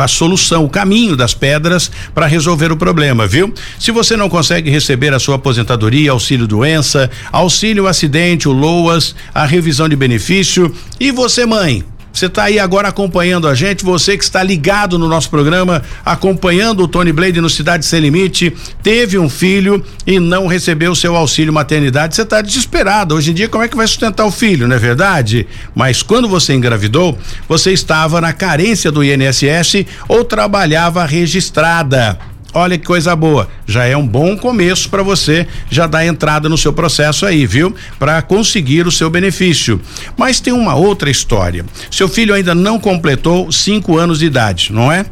[0.00, 3.52] a, a solução, o caminho das pedras para resolver o problema, viu?
[3.78, 9.46] Se você não consegue receber a sua aposentadoria, auxílio doença, auxílio acidente, o LOAS, a
[9.46, 11.84] revisão de benefício e você mãe,
[12.16, 16.82] você está aí agora acompanhando a gente, você que está ligado no nosso programa, acompanhando
[16.82, 21.52] o Tony Blade no Cidade Sem Limite, teve um filho e não recebeu seu auxílio
[21.52, 23.14] maternidade, você está desesperado.
[23.14, 25.46] Hoje em dia, como é que vai sustentar o filho, não é verdade?
[25.74, 32.18] Mas quando você engravidou, você estava na carência do INSS ou trabalhava registrada.
[32.56, 33.48] Olha que coisa boa.
[33.66, 37.74] Já é um bom começo para você já dar entrada no seu processo aí, viu?
[37.98, 39.80] Para conseguir o seu benefício.
[40.16, 41.64] Mas tem uma outra história.
[41.90, 45.04] Seu filho ainda não completou cinco anos de idade, não é?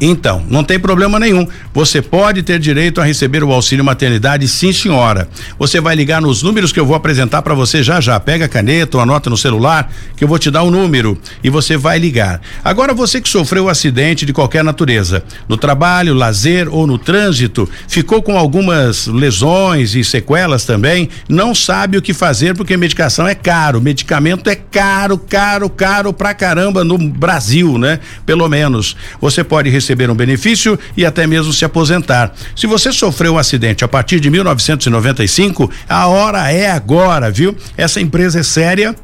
[0.00, 1.46] Então, não tem problema nenhum.
[1.72, 5.28] Você pode ter direito a receber o auxílio maternidade, sim, senhora.
[5.58, 8.18] Você vai ligar nos números que eu vou apresentar para você já já.
[8.20, 11.18] Pega a caneta ou anota no celular que eu vou te dar o um número
[11.42, 12.40] e você vai ligar.
[12.62, 17.68] Agora, você que sofreu um acidente de qualquer natureza, no trabalho, lazer ou no trânsito,
[17.88, 23.34] ficou com algumas lesões e sequelas também, não sabe o que fazer porque medicação é
[23.34, 23.80] caro.
[23.80, 28.00] Medicamento é caro, caro, caro pra caramba no Brasil, né?
[28.24, 28.96] Pelo menos.
[29.20, 32.34] Você pode receber receber um benefício e até mesmo se aposentar.
[32.56, 37.56] Se você sofreu um acidente a partir de 1995, a hora é agora, viu?
[37.76, 38.96] Essa empresa é séria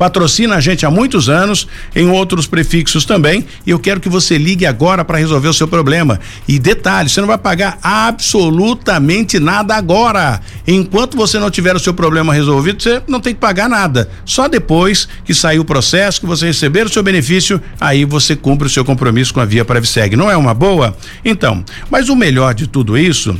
[0.00, 4.38] patrocina a gente há muitos anos, em outros prefixos também, e eu quero que você
[4.38, 6.18] ligue agora para resolver o seu problema.
[6.48, 10.40] E detalhe, você não vai pagar absolutamente nada agora.
[10.66, 14.08] Enquanto você não tiver o seu problema resolvido, você não tem que pagar nada.
[14.24, 18.68] Só depois que sair o processo, que você receber o seu benefício, aí você cumpre
[18.68, 20.16] o seu compromisso com a Via Prevseg.
[20.16, 20.96] Não é uma boa?
[21.22, 23.38] Então, mas o melhor de tudo isso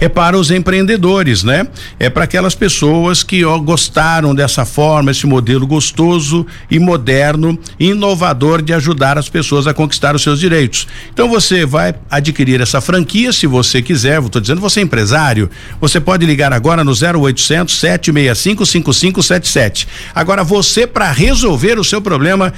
[0.00, 1.66] é para os empreendedores, né?
[1.98, 8.62] É para aquelas pessoas que ó, gostaram dessa forma, esse modelo gostoso e moderno, inovador
[8.62, 10.86] de ajudar as pessoas a conquistar os seus direitos.
[11.12, 14.22] Então você vai adquirir essa franquia se você quiser.
[14.22, 19.88] Estou dizendo você é empresário, você pode ligar agora no 0800 765 5577.
[20.14, 22.52] Agora você para resolver o seu problema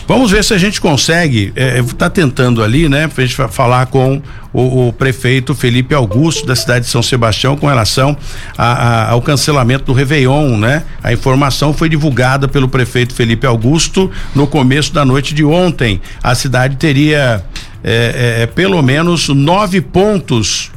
[0.08, 4.22] Vamos ver se a gente consegue, é, tá tentando ali, né, pra gente falar com
[4.54, 8.16] o, o, prefeito Felipe Augusto da cidade de São Sebastião com relação
[8.58, 10.84] a, a, ao cancelamento do Réveillon, né?
[11.04, 16.00] A informação foi divulgada pelo prefeito Felipe Augusto no começo da noite de ontem.
[16.24, 17.44] A cidade teria
[17.84, 20.72] é, é, pelo menos nove pontos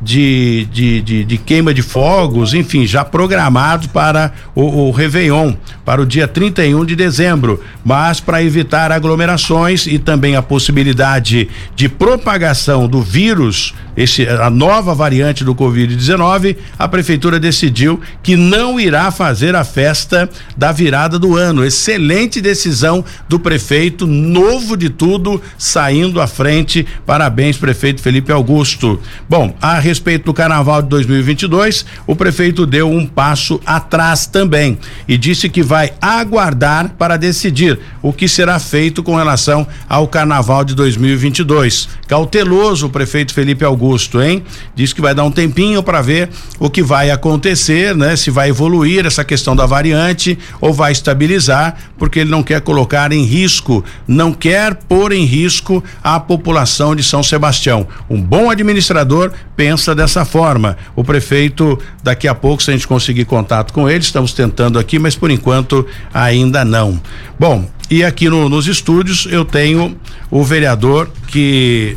[0.00, 6.00] de, de, de, de, queima de fogos, enfim, já programados para o, o Réveillon, para
[6.00, 7.62] o dia 31 de dezembro.
[7.84, 14.94] Mas para evitar aglomerações e também a possibilidade de propagação do vírus, esse, a nova
[14.94, 21.36] variante do Covid-19, a prefeitura decidiu que não irá fazer a festa da virada do
[21.36, 21.64] ano.
[21.64, 26.86] Excelente decisão do prefeito, novo de tudo, saindo à frente.
[27.04, 28.98] Parabéns, prefeito Felipe Augusto.
[29.28, 35.18] Bom, a respeito do carnaval de 2022, o prefeito deu um passo atrás também e
[35.18, 40.74] disse que vai aguardar para decidir o que será feito com relação ao carnaval de
[40.74, 41.88] 2022.
[42.08, 43.89] Cauteloso o prefeito Felipe Augusto,
[44.22, 44.42] hein?
[44.74, 48.16] Diz que vai dar um tempinho para ver o que vai acontecer, né?
[48.16, 53.12] Se vai evoluir essa questão da variante ou vai estabilizar, porque ele não quer colocar
[53.12, 57.86] em risco, não quer pôr em risco a população de São Sebastião.
[58.08, 60.76] Um bom administrador pensa pensa dessa forma.
[60.94, 64.98] O prefeito, daqui a pouco, se a gente conseguir contato com ele, estamos tentando aqui,
[64.98, 67.00] mas por enquanto ainda não.
[67.38, 69.96] Bom, e aqui no, nos estúdios eu tenho
[70.30, 71.96] o vereador que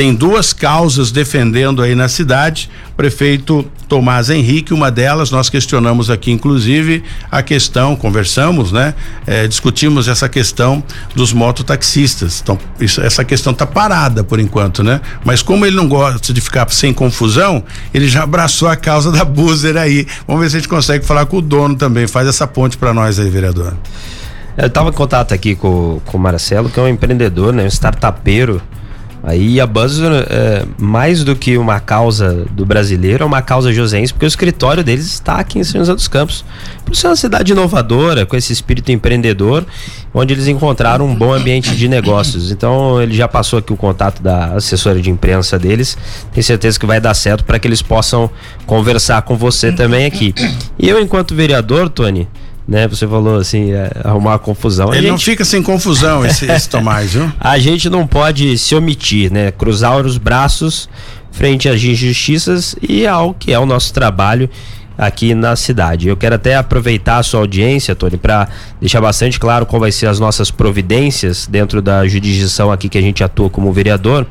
[0.00, 2.70] tem duas causas defendendo aí na cidade.
[2.96, 8.94] Prefeito Tomás Henrique, uma delas nós questionamos aqui, inclusive, a questão, conversamos, né?
[9.26, 10.82] É, discutimos essa questão
[11.14, 12.40] dos mototaxistas.
[12.42, 15.02] Então, isso, essa questão está parada por enquanto, né?
[15.22, 19.22] Mas como ele não gosta de ficar sem confusão, ele já abraçou a causa da
[19.22, 20.06] Buzer aí.
[20.26, 22.06] Vamos ver se a gente consegue falar com o dono também.
[22.06, 23.76] Faz essa ponte para nós aí, vereador.
[24.56, 27.64] Eu estava em contato aqui com, com o Marcelo, que é um empreendedor, né?
[27.64, 28.62] Um startupeiro
[29.22, 34.12] Aí a Buzzer, é, mais do que uma causa do brasileiro, é uma causa josense,
[34.12, 36.44] porque o escritório deles está aqui em São José dos Campos.
[36.84, 39.64] Por ser uma cidade inovadora, com esse espírito empreendedor,
[40.14, 42.50] onde eles encontraram um bom ambiente de negócios.
[42.50, 45.96] Então ele já passou aqui o contato da assessora de imprensa deles.
[46.32, 48.30] Tenho certeza que vai dar certo para que eles possam
[48.66, 50.34] conversar com você também aqui.
[50.78, 52.26] E eu, enquanto vereador, Tony,
[52.70, 52.86] né?
[52.86, 54.90] Você falou assim, é, arrumar confusão.
[54.90, 55.10] Ele gente...
[55.10, 57.30] não fica sem confusão, esse, esse Tomás, viu?
[57.40, 59.50] A gente não pode se omitir, né?
[59.50, 60.88] Cruzar os braços
[61.32, 64.48] frente às injustiças e ao que é o nosso trabalho
[64.96, 66.06] aqui na cidade.
[66.06, 68.48] Eu quero até aproveitar a sua audiência, Tony, para
[68.80, 73.02] deixar bastante claro qual vai ser as nossas providências dentro da jurisdição aqui que a
[73.02, 74.26] gente atua como vereador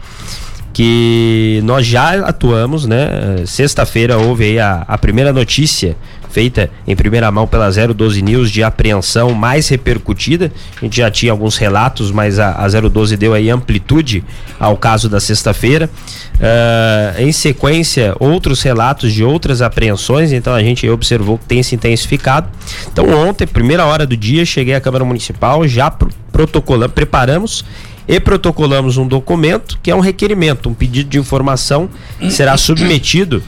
[0.72, 3.44] que nós já atuamos, né?
[3.46, 5.98] Sexta-feira houve aí a, a primeira notícia
[6.30, 10.52] feita em primeira mão pela 012 News de apreensão mais repercutida.
[10.78, 14.24] A gente já tinha alguns relatos, mas a, a 012 deu aí amplitude
[14.60, 15.90] ao caso da sexta-feira.
[16.36, 21.76] Uh, em sequência, outros relatos de outras apreensões, então a gente observou que tem se
[21.76, 22.48] intensificado.
[22.92, 25.92] Então, ontem, primeira hora do dia, cheguei à Câmara Municipal, já
[26.32, 27.66] protocolamos, preparamos
[28.08, 33.44] e protocolamos um documento que é um requerimento, um pedido de informação que será submetido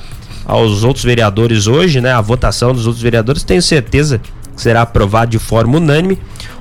[0.45, 2.11] aos outros vereadores hoje, né?
[2.11, 6.17] A votação dos outros vereadores, tenho certeza que será aprovado de forma unânime,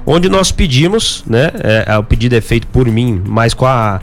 [0.06, 1.50] onde nós pedimos, né?
[1.62, 4.00] É, é, o pedido é feito por mim, mas com a,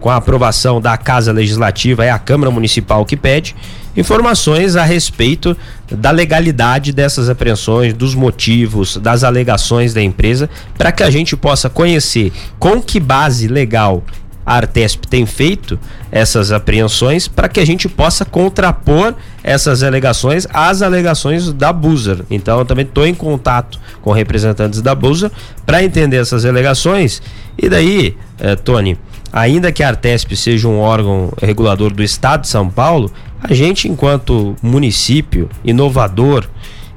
[0.00, 3.54] com a aprovação da Casa Legislativa, é a Câmara Municipal que pede,
[3.96, 5.56] informações a respeito
[5.90, 11.68] da legalidade dessas apreensões, dos motivos, das alegações da empresa, para que a gente possa
[11.68, 14.02] conhecer com que base legal
[14.50, 15.78] a Artesp tem feito
[16.10, 22.24] essas apreensões para que a gente possa contrapor essas alegações às alegações da Buser.
[22.28, 25.30] Então eu também estou em contato com representantes da Buser
[25.64, 27.22] para entender essas alegações.
[27.56, 28.98] E daí, eh, Tony,
[29.32, 33.08] ainda que a Artesp seja um órgão regulador do Estado de São Paulo,
[33.40, 36.48] a gente, enquanto município inovador,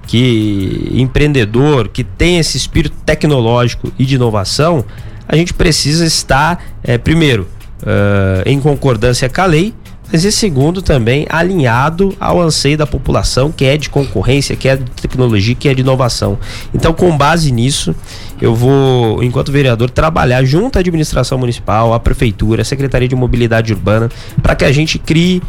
[0.08, 4.84] que empreendedor, que tem esse espírito tecnológico e de inovação,
[5.28, 7.48] a gente precisa estar, é, primeiro,
[7.82, 9.74] uh, em concordância com a lei,
[10.12, 14.76] mas e segundo também alinhado ao anseio da população, que é de concorrência, que é
[14.76, 16.38] de tecnologia, que é de inovação.
[16.72, 17.96] Então, com base nisso,
[18.40, 23.74] eu vou, enquanto vereador, trabalhar junto à administração municipal, à prefeitura, à Secretaria de Mobilidade
[23.74, 24.08] Urbana,
[24.40, 25.42] para que a gente crie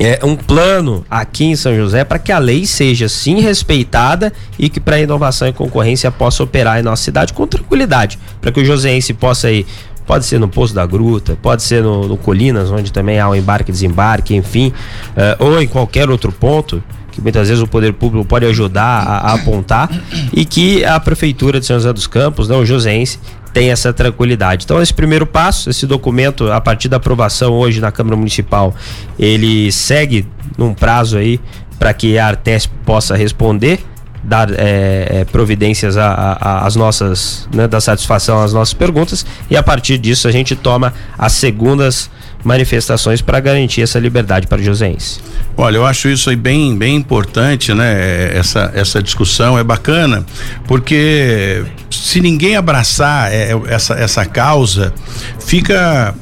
[0.00, 4.70] é, um plano aqui em São José para que a lei seja sim respeitada e
[4.70, 8.60] que para a inovação e concorrência possa operar em nossa cidade com tranquilidade, para que
[8.60, 9.66] o joseense possa ir
[10.06, 13.34] pode ser no Poço da Gruta, pode ser no, no Colinas, onde também há um
[13.34, 14.72] embarque e desembarque, enfim,
[15.10, 16.82] uh, ou em qualquer outro ponto
[17.12, 19.88] que muitas vezes o poder público pode ajudar a, a apontar
[20.32, 23.20] e que a prefeitura de São José dos Campos, não, o joseense,
[23.52, 24.64] tem essa tranquilidade.
[24.64, 28.74] Então, esse primeiro passo, esse documento, a partir da aprovação hoje na Câmara Municipal,
[29.18, 30.26] ele segue
[30.56, 31.40] num prazo aí
[31.78, 33.80] para que a Artesp possa responder
[34.22, 40.28] dar é, é, providências às nossas, né, satisfação às nossas perguntas e a partir disso
[40.28, 42.10] a gente toma as segundas
[42.44, 45.20] manifestações para garantir essa liberdade para o.
[45.56, 48.34] Olha, eu acho isso aí bem, bem importante, né?
[48.34, 50.24] Essa, essa discussão é bacana,
[50.66, 54.92] porque se ninguém abraçar é, é, essa, essa causa,
[55.38, 56.14] fica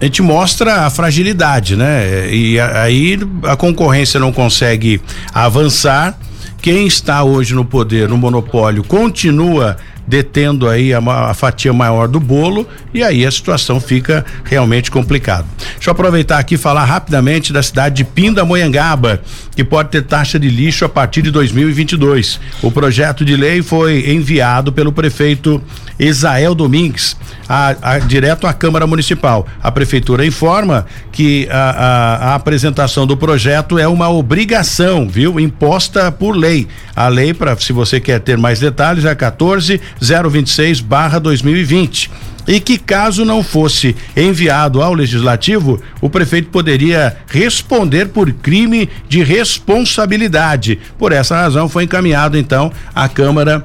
[0.00, 2.32] a gente mostra a fragilidade, né?
[2.32, 5.00] E aí a concorrência não consegue
[5.34, 6.18] avançar.
[6.62, 9.78] Quem está hoje no poder, no monopólio, continua
[10.10, 15.46] detendo aí a, a, fatia maior do bolo e aí a situação fica realmente complicada.
[15.74, 19.22] Deixa eu aproveitar aqui e falar rapidamente da cidade de Pindamonhangaba,
[19.54, 22.40] que pode ter taxa de lixo a partir de 2022.
[22.60, 25.62] O projeto de lei foi enviado pelo prefeito
[25.96, 27.16] Isael Domingues
[27.48, 29.46] a, a, direto à Câmara Municipal.
[29.62, 35.38] A prefeitura informa que a, a apresentação do projeto é uma obrigação, viu?
[35.38, 36.66] Imposta por lei.
[36.96, 40.80] A lei, para se você quer ter mais detalhes, é 14 026
[41.22, 42.10] 2020
[42.48, 49.22] e que caso não fosse enviado ao legislativo, o prefeito poderia responder por crime de
[49.22, 50.78] responsabilidade.
[50.98, 53.64] Por essa razão foi encaminhado então à Câmara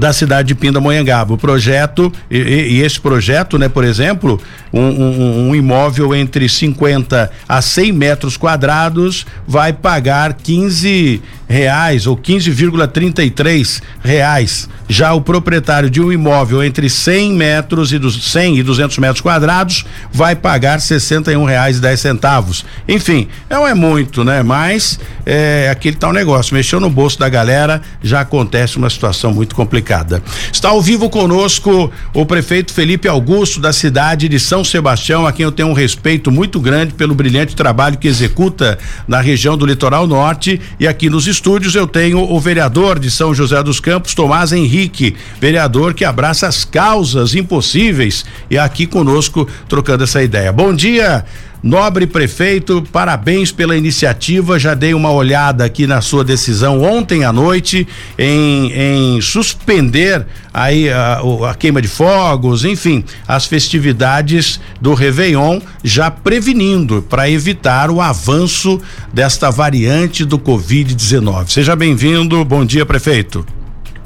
[0.00, 1.34] da cidade de Pindamonhangaba.
[1.34, 4.40] O projeto e, e, esse projeto, né, por exemplo,
[4.72, 12.16] um, um, um, imóvel entre 50 a 100 metros quadrados vai pagar 15 reais ou
[12.16, 14.68] 15,33 reais.
[14.88, 19.20] Já o proprietário de um imóvel entre 100 metros e dos 100 e 200 metros
[19.20, 22.64] quadrados vai pagar 61 reais e 10 centavos.
[22.88, 24.42] Enfim, não é muito, né?
[24.42, 29.54] Mas é aquele tal negócio, mexeu no bolso da galera, já acontece uma situação muito
[29.54, 30.22] complicada.
[30.52, 35.44] Está ao vivo conosco o prefeito Felipe Augusto da cidade de São Sebastião, a quem
[35.44, 40.06] eu tenho um respeito muito grande pelo brilhante trabalho que executa na região do Litoral
[40.06, 40.60] Norte.
[40.78, 45.16] E aqui nos estúdios eu tenho o vereador de São José dos Campos, Tomás Henrique,
[45.40, 48.24] vereador que abraça as causas impossíveis.
[48.50, 50.52] E aqui conosco trocando essa ideia.
[50.52, 51.24] Bom dia,
[51.62, 54.58] Nobre prefeito, parabéns pela iniciativa.
[54.58, 57.86] Já dei uma olhada aqui na sua decisão ontem à noite
[58.18, 66.10] em, em suspender aí a, a, queima de fogos, enfim, as festividades do Réveillon, já
[66.10, 68.80] prevenindo para evitar o avanço
[69.12, 71.48] desta variante do Covid-19.
[71.48, 72.42] Seja bem-vindo.
[72.42, 73.44] Bom dia, prefeito.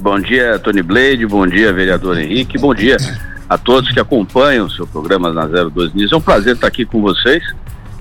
[0.00, 1.24] Bom dia, Tony Blade.
[1.24, 2.58] Bom dia, vereador Henrique.
[2.58, 2.96] Bom dia
[3.54, 6.10] a todos que acompanham o seu programa na 02 News.
[6.10, 7.40] É um prazer estar aqui com vocês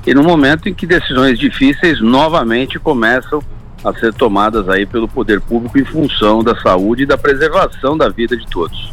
[0.04, 3.40] e no momento em que decisões difíceis novamente começam
[3.86, 8.10] a ser tomadas aí pelo poder público em função da saúde e da preservação da
[8.10, 8.92] vida de todos.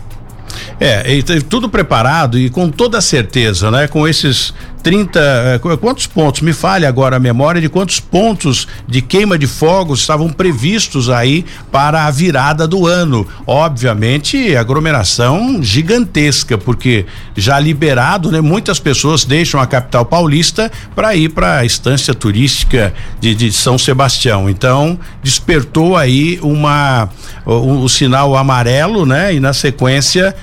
[0.83, 3.87] É, e tudo preparado e com toda certeza, né?
[3.87, 6.41] Com esses 30, eh, quantos pontos?
[6.41, 11.45] Me fale agora a memória de quantos pontos de queima de fogos estavam previstos aí
[11.70, 13.26] para a virada do ano.
[13.47, 17.05] Obviamente, aglomeração gigantesca, porque
[17.37, 18.41] já liberado, né?
[18.41, 23.76] Muitas pessoas deixam a capital paulista para ir para a estância turística de, de, São
[23.76, 24.49] Sebastião.
[24.49, 27.11] Então, despertou aí uma
[27.45, 29.35] o, o sinal amarelo, né?
[29.35, 30.35] E na sequência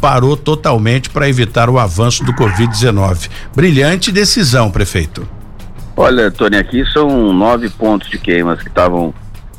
[0.00, 3.28] parou totalmente para evitar o avanço do Covid-19.
[3.54, 5.26] Brilhante decisão, prefeito.
[5.96, 9.14] Olha, Tony, aqui são nove pontos de queimas que estavam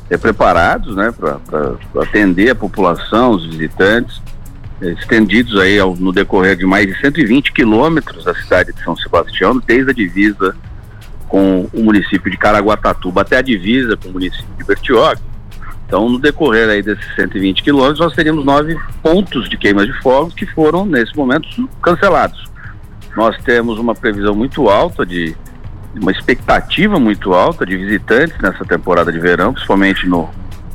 [0.08, 4.22] é, preparados, né, para atender a população, os visitantes,
[4.80, 8.96] é, estendidos aí ao, no decorrer de mais de 120 quilômetros da cidade de São
[8.96, 10.54] Sebastião, desde a divisa
[11.28, 15.27] com o município de Caraguatatuba até a divisa com o município de Bertioga.
[15.88, 20.34] Então, no decorrer aí desses 120 quilômetros, nós teríamos nove pontos de queima de fogos
[20.34, 21.48] que foram, nesse momento,
[21.82, 22.44] cancelados.
[23.16, 25.34] Nós temos uma previsão muito alta de
[25.98, 30.28] uma expectativa muito alta de visitantes nessa temporada de verão, principalmente no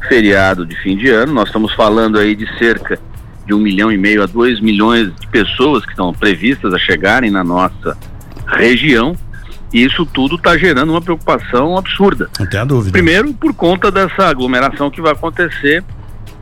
[0.08, 1.32] feriado de fim de ano.
[1.32, 3.00] Nós estamos falando aí de cerca
[3.46, 7.30] de um milhão e meio a dois milhões de pessoas que estão previstas a chegarem
[7.30, 7.96] na nossa
[8.48, 9.16] região.
[9.74, 12.30] E isso tudo está gerando uma preocupação absurda.
[12.40, 12.92] Não tem a dúvida.
[12.92, 15.84] Primeiro, por conta dessa aglomeração que vai acontecer,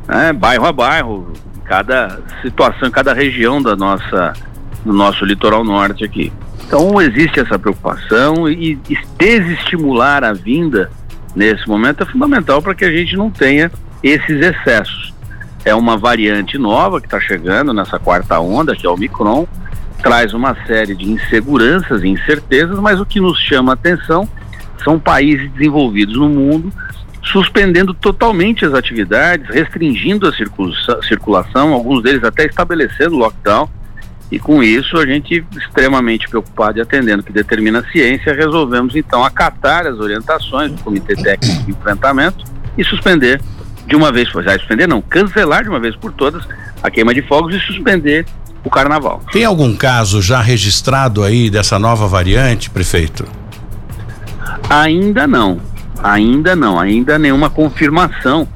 [0.08, 1.32] né, bairro a bairro,
[1.64, 4.34] cada situação, em cada região da nossa,
[4.84, 6.32] do nosso litoral norte aqui.
[6.66, 10.92] Então existe essa preocupação e, e desestimular a vinda
[11.36, 13.72] nesse momento é fundamental para que a gente não tenha
[14.04, 15.14] esses excessos.
[15.64, 19.48] É uma variante nova que está chegando nessa quarta onda, que é o Micron,
[20.02, 24.28] traz uma série de inseguranças e incertezas, mas o que nos chama a atenção
[24.84, 26.72] são países desenvolvidos no mundo
[27.24, 33.70] suspendendo totalmente as atividades, restringindo a circulação, alguns deles até estabelecendo lockdown.
[34.32, 39.24] E com isso, a gente, extremamente preocupado e atendendo que determina a ciência, resolvemos então
[39.24, 42.46] acatar as orientações do Comitê Técnico de Enfrentamento
[42.78, 43.42] e suspender
[43.86, 46.48] de uma vez, já suspender não, cancelar de uma vez por todas
[46.82, 48.26] a queima de fogos e suspender
[48.64, 49.22] o carnaval.
[49.32, 53.26] Tem algum caso já registrado aí dessa nova variante, prefeito?
[54.70, 55.60] Ainda não,
[56.02, 58.48] ainda não, ainda nenhuma confirmação.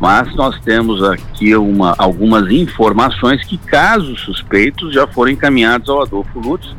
[0.00, 6.40] Mas nós temos aqui uma, algumas informações que casos suspeitos já foram encaminhados ao Adolfo
[6.40, 6.74] Lutz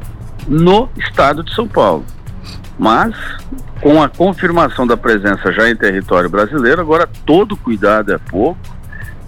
[0.45, 2.03] no estado de São Paulo.
[2.77, 3.15] Mas
[3.79, 8.59] com a confirmação da presença já em território brasileiro, agora todo cuidado é pouco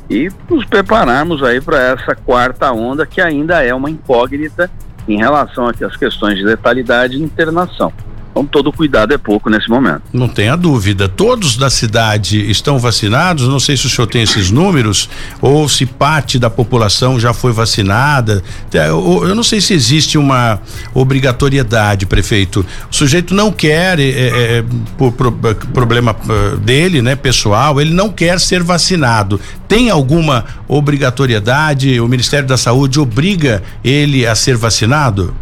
[0.10, 4.70] e nos prepararmos aí para essa quarta onda que ainda é uma incógnita
[5.08, 7.91] em relação às questões de letalidade e internação.
[8.36, 10.02] Então todo cuidado é pouco nesse momento.
[10.12, 11.08] Não tenha dúvida.
[11.08, 13.48] Todos da cidade estão vacinados?
[13.48, 15.10] Não sei se o senhor tem esses números
[15.40, 18.44] ou se parte da população já foi vacinada.
[18.74, 20.60] É, eu, não sei se existe uma
[20.94, 22.66] obrigatoriedade, prefeito.
[22.92, 24.66] O sujeito não quer, é, é, é
[24.98, 29.40] por pro, problema uh, dele, né, pessoal, ele não quer ser vacinado.
[29.66, 32.02] Tem alguma obrigatoriedade?
[32.02, 35.34] O Ministério da Saúde obriga ele a ser vacinado?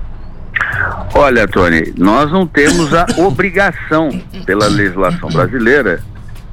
[1.16, 4.10] Olha, Tony, nós não temos a obrigação
[4.46, 6.02] pela legislação brasileira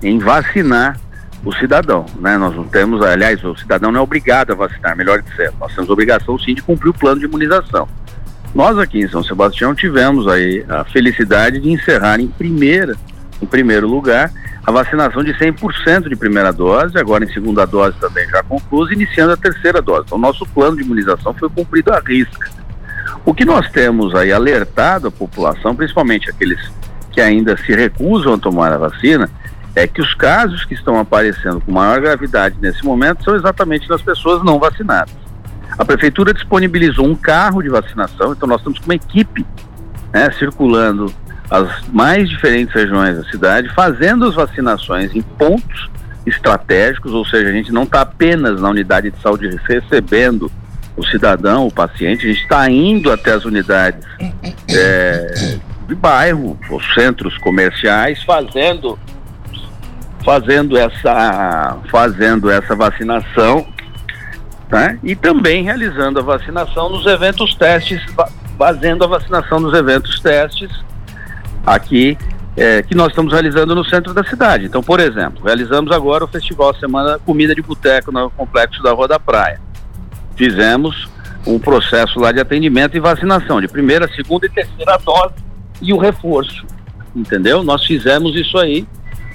[0.02, 0.98] em vacinar
[1.44, 2.36] o cidadão, né?
[2.36, 5.54] Nós não temos, aliás, o cidadão não é obrigado a vacinar, melhor dizendo.
[5.58, 7.88] Nós temos a obrigação sim de cumprir o plano de imunização.
[8.54, 12.96] Nós aqui em São Sebastião tivemos aí a felicidade de encerrar em primeira
[13.42, 14.30] em primeiro lugar,
[14.66, 19.32] a vacinação de 100% de primeira dose, agora em segunda dose também já conclusa, iniciando
[19.32, 20.04] a terceira dose.
[20.06, 22.50] Então, nosso plano de imunização foi cumprido à risca.
[23.24, 26.58] O que nós temos aí alertado a população, principalmente aqueles
[27.12, 29.28] que ainda se recusam a tomar a vacina,
[29.74, 34.02] é que os casos que estão aparecendo com maior gravidade nesse momento são exatamente nas
[34.02, 35.14] pessoas não vacinadas.
[35.78, 39.46] A prefeitura disponibilizou um carro de vacinação, então nós estamos com uma equipe
[40.12, 41.12] né, circulando
[41.50, 45.90] as mais diferentes regiões da cidade, fazendo as vacinações em pontos
[46.26, 50.50] estratégicos, ou seja, a gente não está apenas na unidade de saúde recebendo
[51.00, 54.06] o cidadão, o paciente, a gente está indo até as unidades
[54.68, 58.98] é, de bairro, os centros comerciais, fazendo
[60.22, 63.66] fazendo essa fazendo essa vacinação
[64.68, 64.94] tá?
[65.02, 68.02] e também realizando a vacinação nos eventos testes,
[68.58, 70.70] fazendo a vacinação nos eventos testes
[71.66, 72.18] aqui
[72.56, 74.66] é, que nós estamos realizando no centro da cidade.
[74.66, 79.08] Então, por exemplo, realizamos agora o Festival Semana Comida de Boteco no Complexo da Rua
[79.08, 79.60] da Praia.
[80.40, 81.06] Fizemos
[81.46, 85.34] um processo lá de atendimento e vacinação de primeira, segunda e terceira dose
[85.82, 86.64] e o reforço,
[87.14, 87.62] entendeu?
[87.62, 88.86] Nós fizemos isso aí,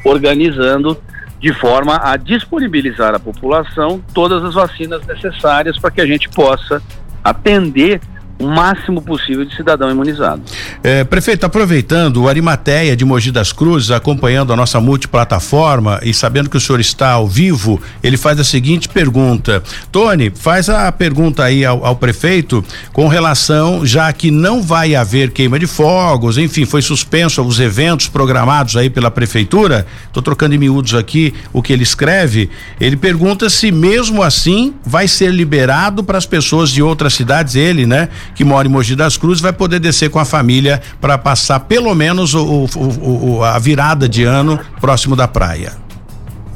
[0.03, 0.99] organizando
[1.39, 6.81] de forma a disponibilizar à população todas as vacinas necessárias para que a gente possa
[7.23, 8.01] atender
[8.37, 10.41] o máximo possível de cidadão imunizado.
[10.83, 16.49] É, prefeito, aproveitando o Arimateia de Mogi das Cruzes, acompanhando a nossa multiplataforma e sabendo
[16.49, 19.63] que o senhor está ao vivo, ele faz a seguinte pergunta.
[19.91, 25.31] Tony, faz a pergunta aí ao, ao prefeito com relação, já que não vai haver
[25.31, 29.87] queima de fogos, enfim, foi suspenso os eventos programados aí pela prefeitura.
[30.07, 32.49] Estou trocando em miúdos aqui o que ele escreve.
[32.79, 37.85] Ele pergunta se mesmo assim vai ser liberado para as pessoas de outras cidades, ele,
[37.85, 38.09] né?
[38.33, 41.93] Que mora em Mogi das Cruzes vai poder descer com a família para passar pelo
[41.93, 45.73] menos o, o, o, a virada de ano próximo da praia.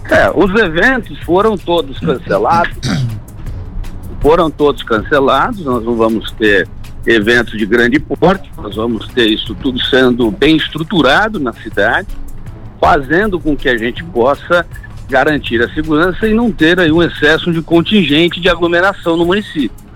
[0.09, 2.77] É, os eventos foram todos cancelados.
[4.21, 6.67] foram todos cancelados, nós não vamos ter
[7.05, 12.07] eventos de grande porte, nós vamos ter isso tudo sendo bem estruturado na cidade,
[12.79, 14.65] fazendo com que a gente possa
[15.09, 19.88] garantir a segurança e não ter aí um excesso de contingente de aglomeração no município.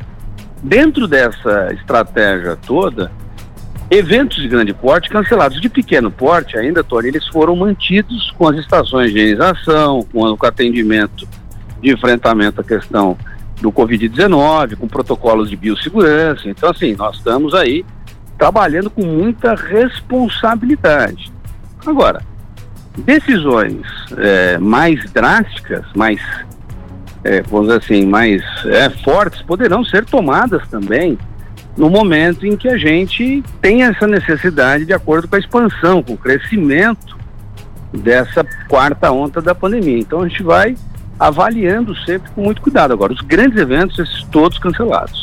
[0.63, 3.11] Dentro dessa estratégia toda,
[3.91, 5.59] eventos de grande porte cancelados.
[5.59, 10.45] De pequeno porte, ainda, Tony, eles foram mantidos com as estações de higienização, com o
[10.45, 11.27] atendimento
[11.81, 13.17] de enfrentamento à questão
[13.61, 16.49] do Covid-19, com protocolos de biossegurança.
[16.49, 17.85] Então, assim, nós estamos aí
[18.37, 21.31] trabalhando com muita responsabilidade.
[21.85, 22.21] Agora,
[22.97, 23.81] decisões
[24.17, 26.21] é, mais drásticas, mais
[27.23, 31.17] é, vamos dizer assim, mais é, fortes poderão ser tomadas também
[31.77, 36.13] no momento em que a gente tem essa necessidade de acordo com a expansão, com
[36.13, 37.17] o crescimento
[37.91, 39.99] dessa quarta onda da pandemia.
[39.99, 40.75] Então a gente vai
[41.19, 42.91] avaliando sempre com muito cuidado.
[42.91, 45.22] Agora, os grandes eventos, esses todos cancelados.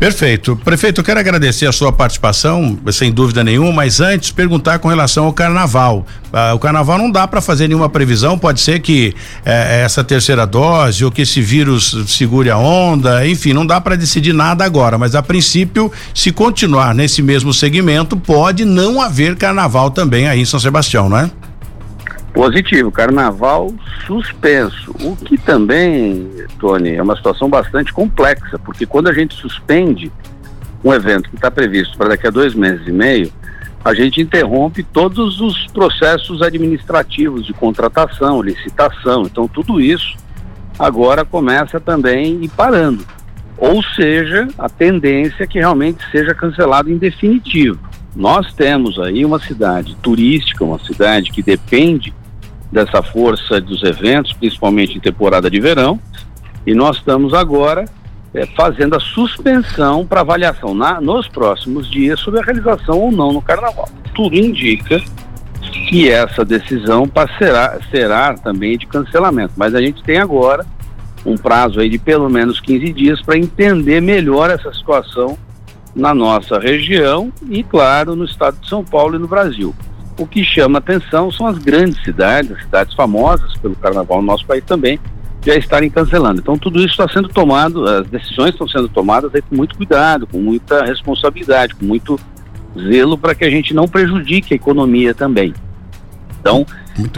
[0.00, 0.56] Perfeito.
[0.56, 5.26] Prefeito, eu quero agradecer a sua participação, sem dúvida nenhuma, mas antes perguntar com relação
[5.26, 6.06] ao carnaval.
[6.32, 10.46] Ah, o carnaval não dá para fazer nenhuma previsão, pode ser que eh, essa terceira
[10.46, 14.96] dose ou que esse vírus segure a onda, enfim, não dá para decidir nada agora,
[14.96, 20.46] mas a princípio, se continuar nesse mesmo segmento, pode não haver carnaval também aí em
[20.46, 21.30] São Sebastião, não é?
[22.32, 23.72] Positivo, carnaval
[24.06, 24.92] suspenso.
[25.02, 30.12] O que também, Tony, é uma situação bastante complexa, porque quando a gente suspende
[30.84, 33.32] um evento que está previsto para daqui a dois meses e meio,
[33.84, 39.22] a gente interrompe todos os processos administrativos de contratação, licitação.
[39.22, 40.16] Então, tudo isso
[40.78, 43.04] agora começa também ir parando.
[43.56, 47.78] Ou seja, a tendência é que realmente seja cancelado em definitivo.
[48.14, 52.12] Nós temos aí uma cidade turística, uma cidade que depende
[52.70, 55.98] dessa força dos eventos, principalmente em temporada de verão,
[56.66, 57.84] e nós estamos agora
[58.32, 63.32] é, fazendo a suspensão para avaliação na, nos próximos dias sobre a realização ou não
[63.32, 63.88] no carnaval.
[64.14, 65.00] Tudo indica
[65.88, 70.64] que essa decisão passará, será também de cancelamento, mas a gente tem agora
[71.24, 75.36] um prazo aí de pelo menos 15 dias para entender melhor essa situação
[75.94, 79.74] na nossa região e, claro, no estado de São Paulo e no Brasil.
[80.20, 84.44] O que chama atenção são as grandes cidades, as cidades famosas pelo carnaval no nosso
[84.44, 85.00] país também,
[85.42, 86.42] já estarem cancelando.
[86.42, 90.26] Então tudo isso está sendo tomado, as decisões estão sendo tomadas aí com muito cuidado,
[90.26, 92.20] com muita responsabilidade, com muito
[92.78, 95.54] zelo para que a gente não prejudique a economia também.
[96.38, 96.66] Então,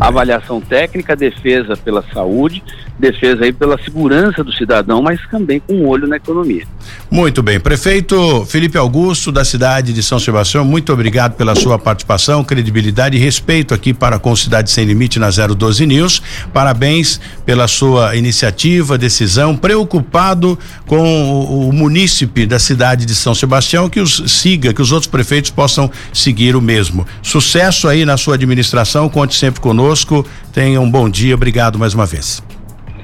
[0.01, 2.63] Avaliação técnica, defesa pela saúde,
[2.99, 6.65] defesa aí pela segurança do cidadão, mas também com um olho na economia.
[7.11, 7.59] Muito bem.
[7.59, 13.21] Prefeito Felipe Augusto, da cidade de São Sebastião, muito obrigado pela sua participação, credibilidade e
[13.21, 16.23] respeito aqui para com Cidade Sem Limite na 012 News.
[16.53, 23.89] Parabéns pela sua iniciativa, decisão, preocupado com o, o munícipe da cidade de São Sebastião,
[23.89, 27.07] que os siga, que os outros prefeitos possam seguir o mesmo.
[27.23, 30.25] Sucesso aí na sua administração, conte sempre conosco.
[30.53, 32.43] Tenha um bom dia, obrigado mais uma vez.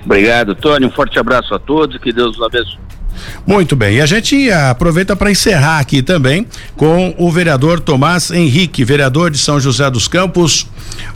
[0.04, 0.86] Obrigado, Tony.
[0.86, 2.87] Um forte abraço a todos, que Deus os abençoe.
[3.46, 6.46] Muito bem, e a gente aproveita para encerrar aqui também
[6.76, 10.66] com o vereador Tomás Henrique, vereador de São José dos Campos,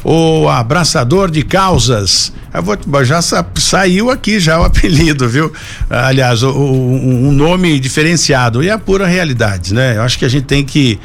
[0.05, 2.33] o abraçador de causas.
[2.63, 5.51] Vou, já sa, saiu aqui já o apelido, viu?
[5.89, 9.97] Aliás, o, o, um nome diferenciado e é a pura realidade, né?
[9.97, 11.01] Eu acho que a gente tem que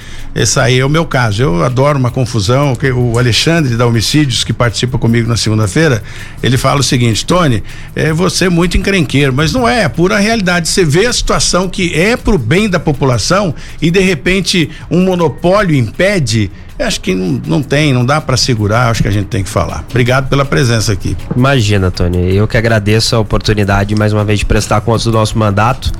[0.62, 1.42] aí é o meu caso.
[1.42, 2.78] Eu adoro uma confusão.
[2.96, 6.04] O Alexandre da Homicídios que participa comigo na segunda-feira,
[6.44, 7.64] ele fala o seguinte: Tony,
[7.96, 10.68] é você muito encrenqueiro, mas não é, é pura realidade.
[10.68, 15.76] Você vê a situação que é pro bem da população e de repente um monopólio
[15.76, 16.50] impede
[16.86, 19.50] acho que não, não tem, não dá para segurar, acho que a gente tem que
[19.50, 19.84] falar.
[19.90, 21.18] Obrigado pela presença aqui.
[21.36, 25.38] Imagina, Tony, eu que agradeço a oportunidade mais uma vez de prestar conta do nosso
[25.38, 25.92] mandato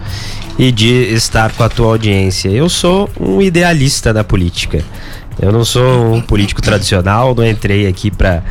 [0.58, 2.50] e de estar com a tua audiência.
[2.50, 4.84] Eu sou um idealista da política.
[5.40, 8.44] Eu não sou um político tradicional, não entrei aqui para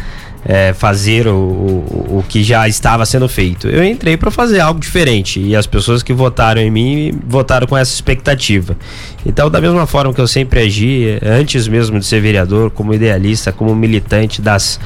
[0.49, 3.66] é, fazer o, o, o, que já estava sendo feito.
[3.66, 7.76] Eu entrei para fazer algo diferente e as pessoas que votaram em mim votaram com
[7.76, 8.76] essa expectativa.
[9.24, 13.51] Então, da mesma forma que eu sempre agi, antes mesmo de ser vereador, como idealista,
[13.51, 14.78] como militante das,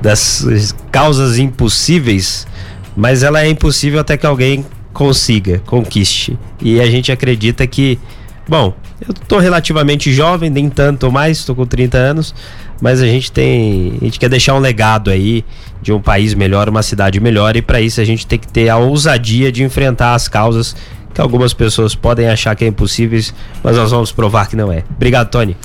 [0.00, 2.46] das causas impossíveis,
[2.96, 6.38] mas ela é impossível até que alguém consiga, conquiste.
[6.58, 7.98] E a gente acredita que,
[8.48, 8.74] bom,
[9.06, 12.34] eu tô relativamente jovem, nem tanto mais, tô com 30 anos,
[12.82, 15.44] mas a gente tem, a gente quer deixar um legado aí
[15.80, 18.68] de um país melhor, uma cidade melhor e para isso a gente tem que ter
[18.68, 20.74] a ousadia de enfrentar as causas
[21.14, 24.82] que algumas pessoas podem achar que é impossíveis, mas nós vamos provar que não é.
[24.96, 25.56] Obrigado, Tony.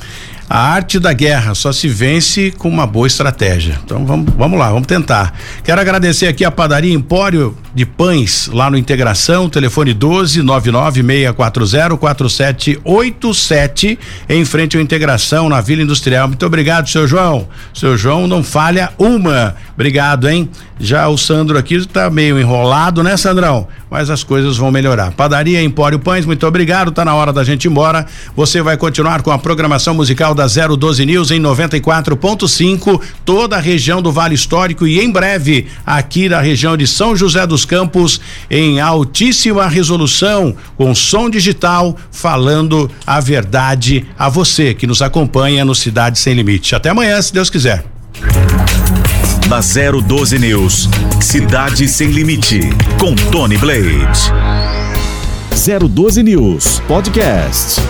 [0.49, 3.77] A arte da guerra só se vence com uma boa estratégia.
[3.83, 5.33] Então vamos, vamos lá, vamos tentar.
[5.61, 13.99] Quero agradecer aqui a padaria Empório de Pães, lá no Integração, telefone 12 99640 4787,
[14.29, 16.29] em frente ao Integração, na Vila Industrial.
[16.29, 17.49] Muito obrigado, seu João.
[17.73, 19.53] Seu João não falha uma.
[19.73, 20.49] Obrigado, hein?
[20.79, 23.67] Já o Sandro aqui está meio enrolado, né, Sandrão?
[23.89, 25.11] Mas as coisas vão melhorar.
[25.11, 26.91] Padaria Empório Pães, muito obrigado.
[26.91, 28.05] Tá na hora da gente ir embora.
[28.35, 34.01] Você vai continuar com a programação musical da 012 News em 94.5, toda a região
[34.01, 38.79] do Vale Histórico e em breve aqui na região de São José dos Campos em
[38.79, 46.19] altíssima resolução com som digital falando a verdade a você que nos acompanha no Cidade
[46.19, 46.75] Sem Limite.
[46.75, 47.83] Até amanhã, se Deus quiser.
[49.47, 52.59] Na 012 News, Cidade Sem Limite,
[52.99, 54.31] com Tony Blade.
[55.89, 57.81] 012 News Podcast.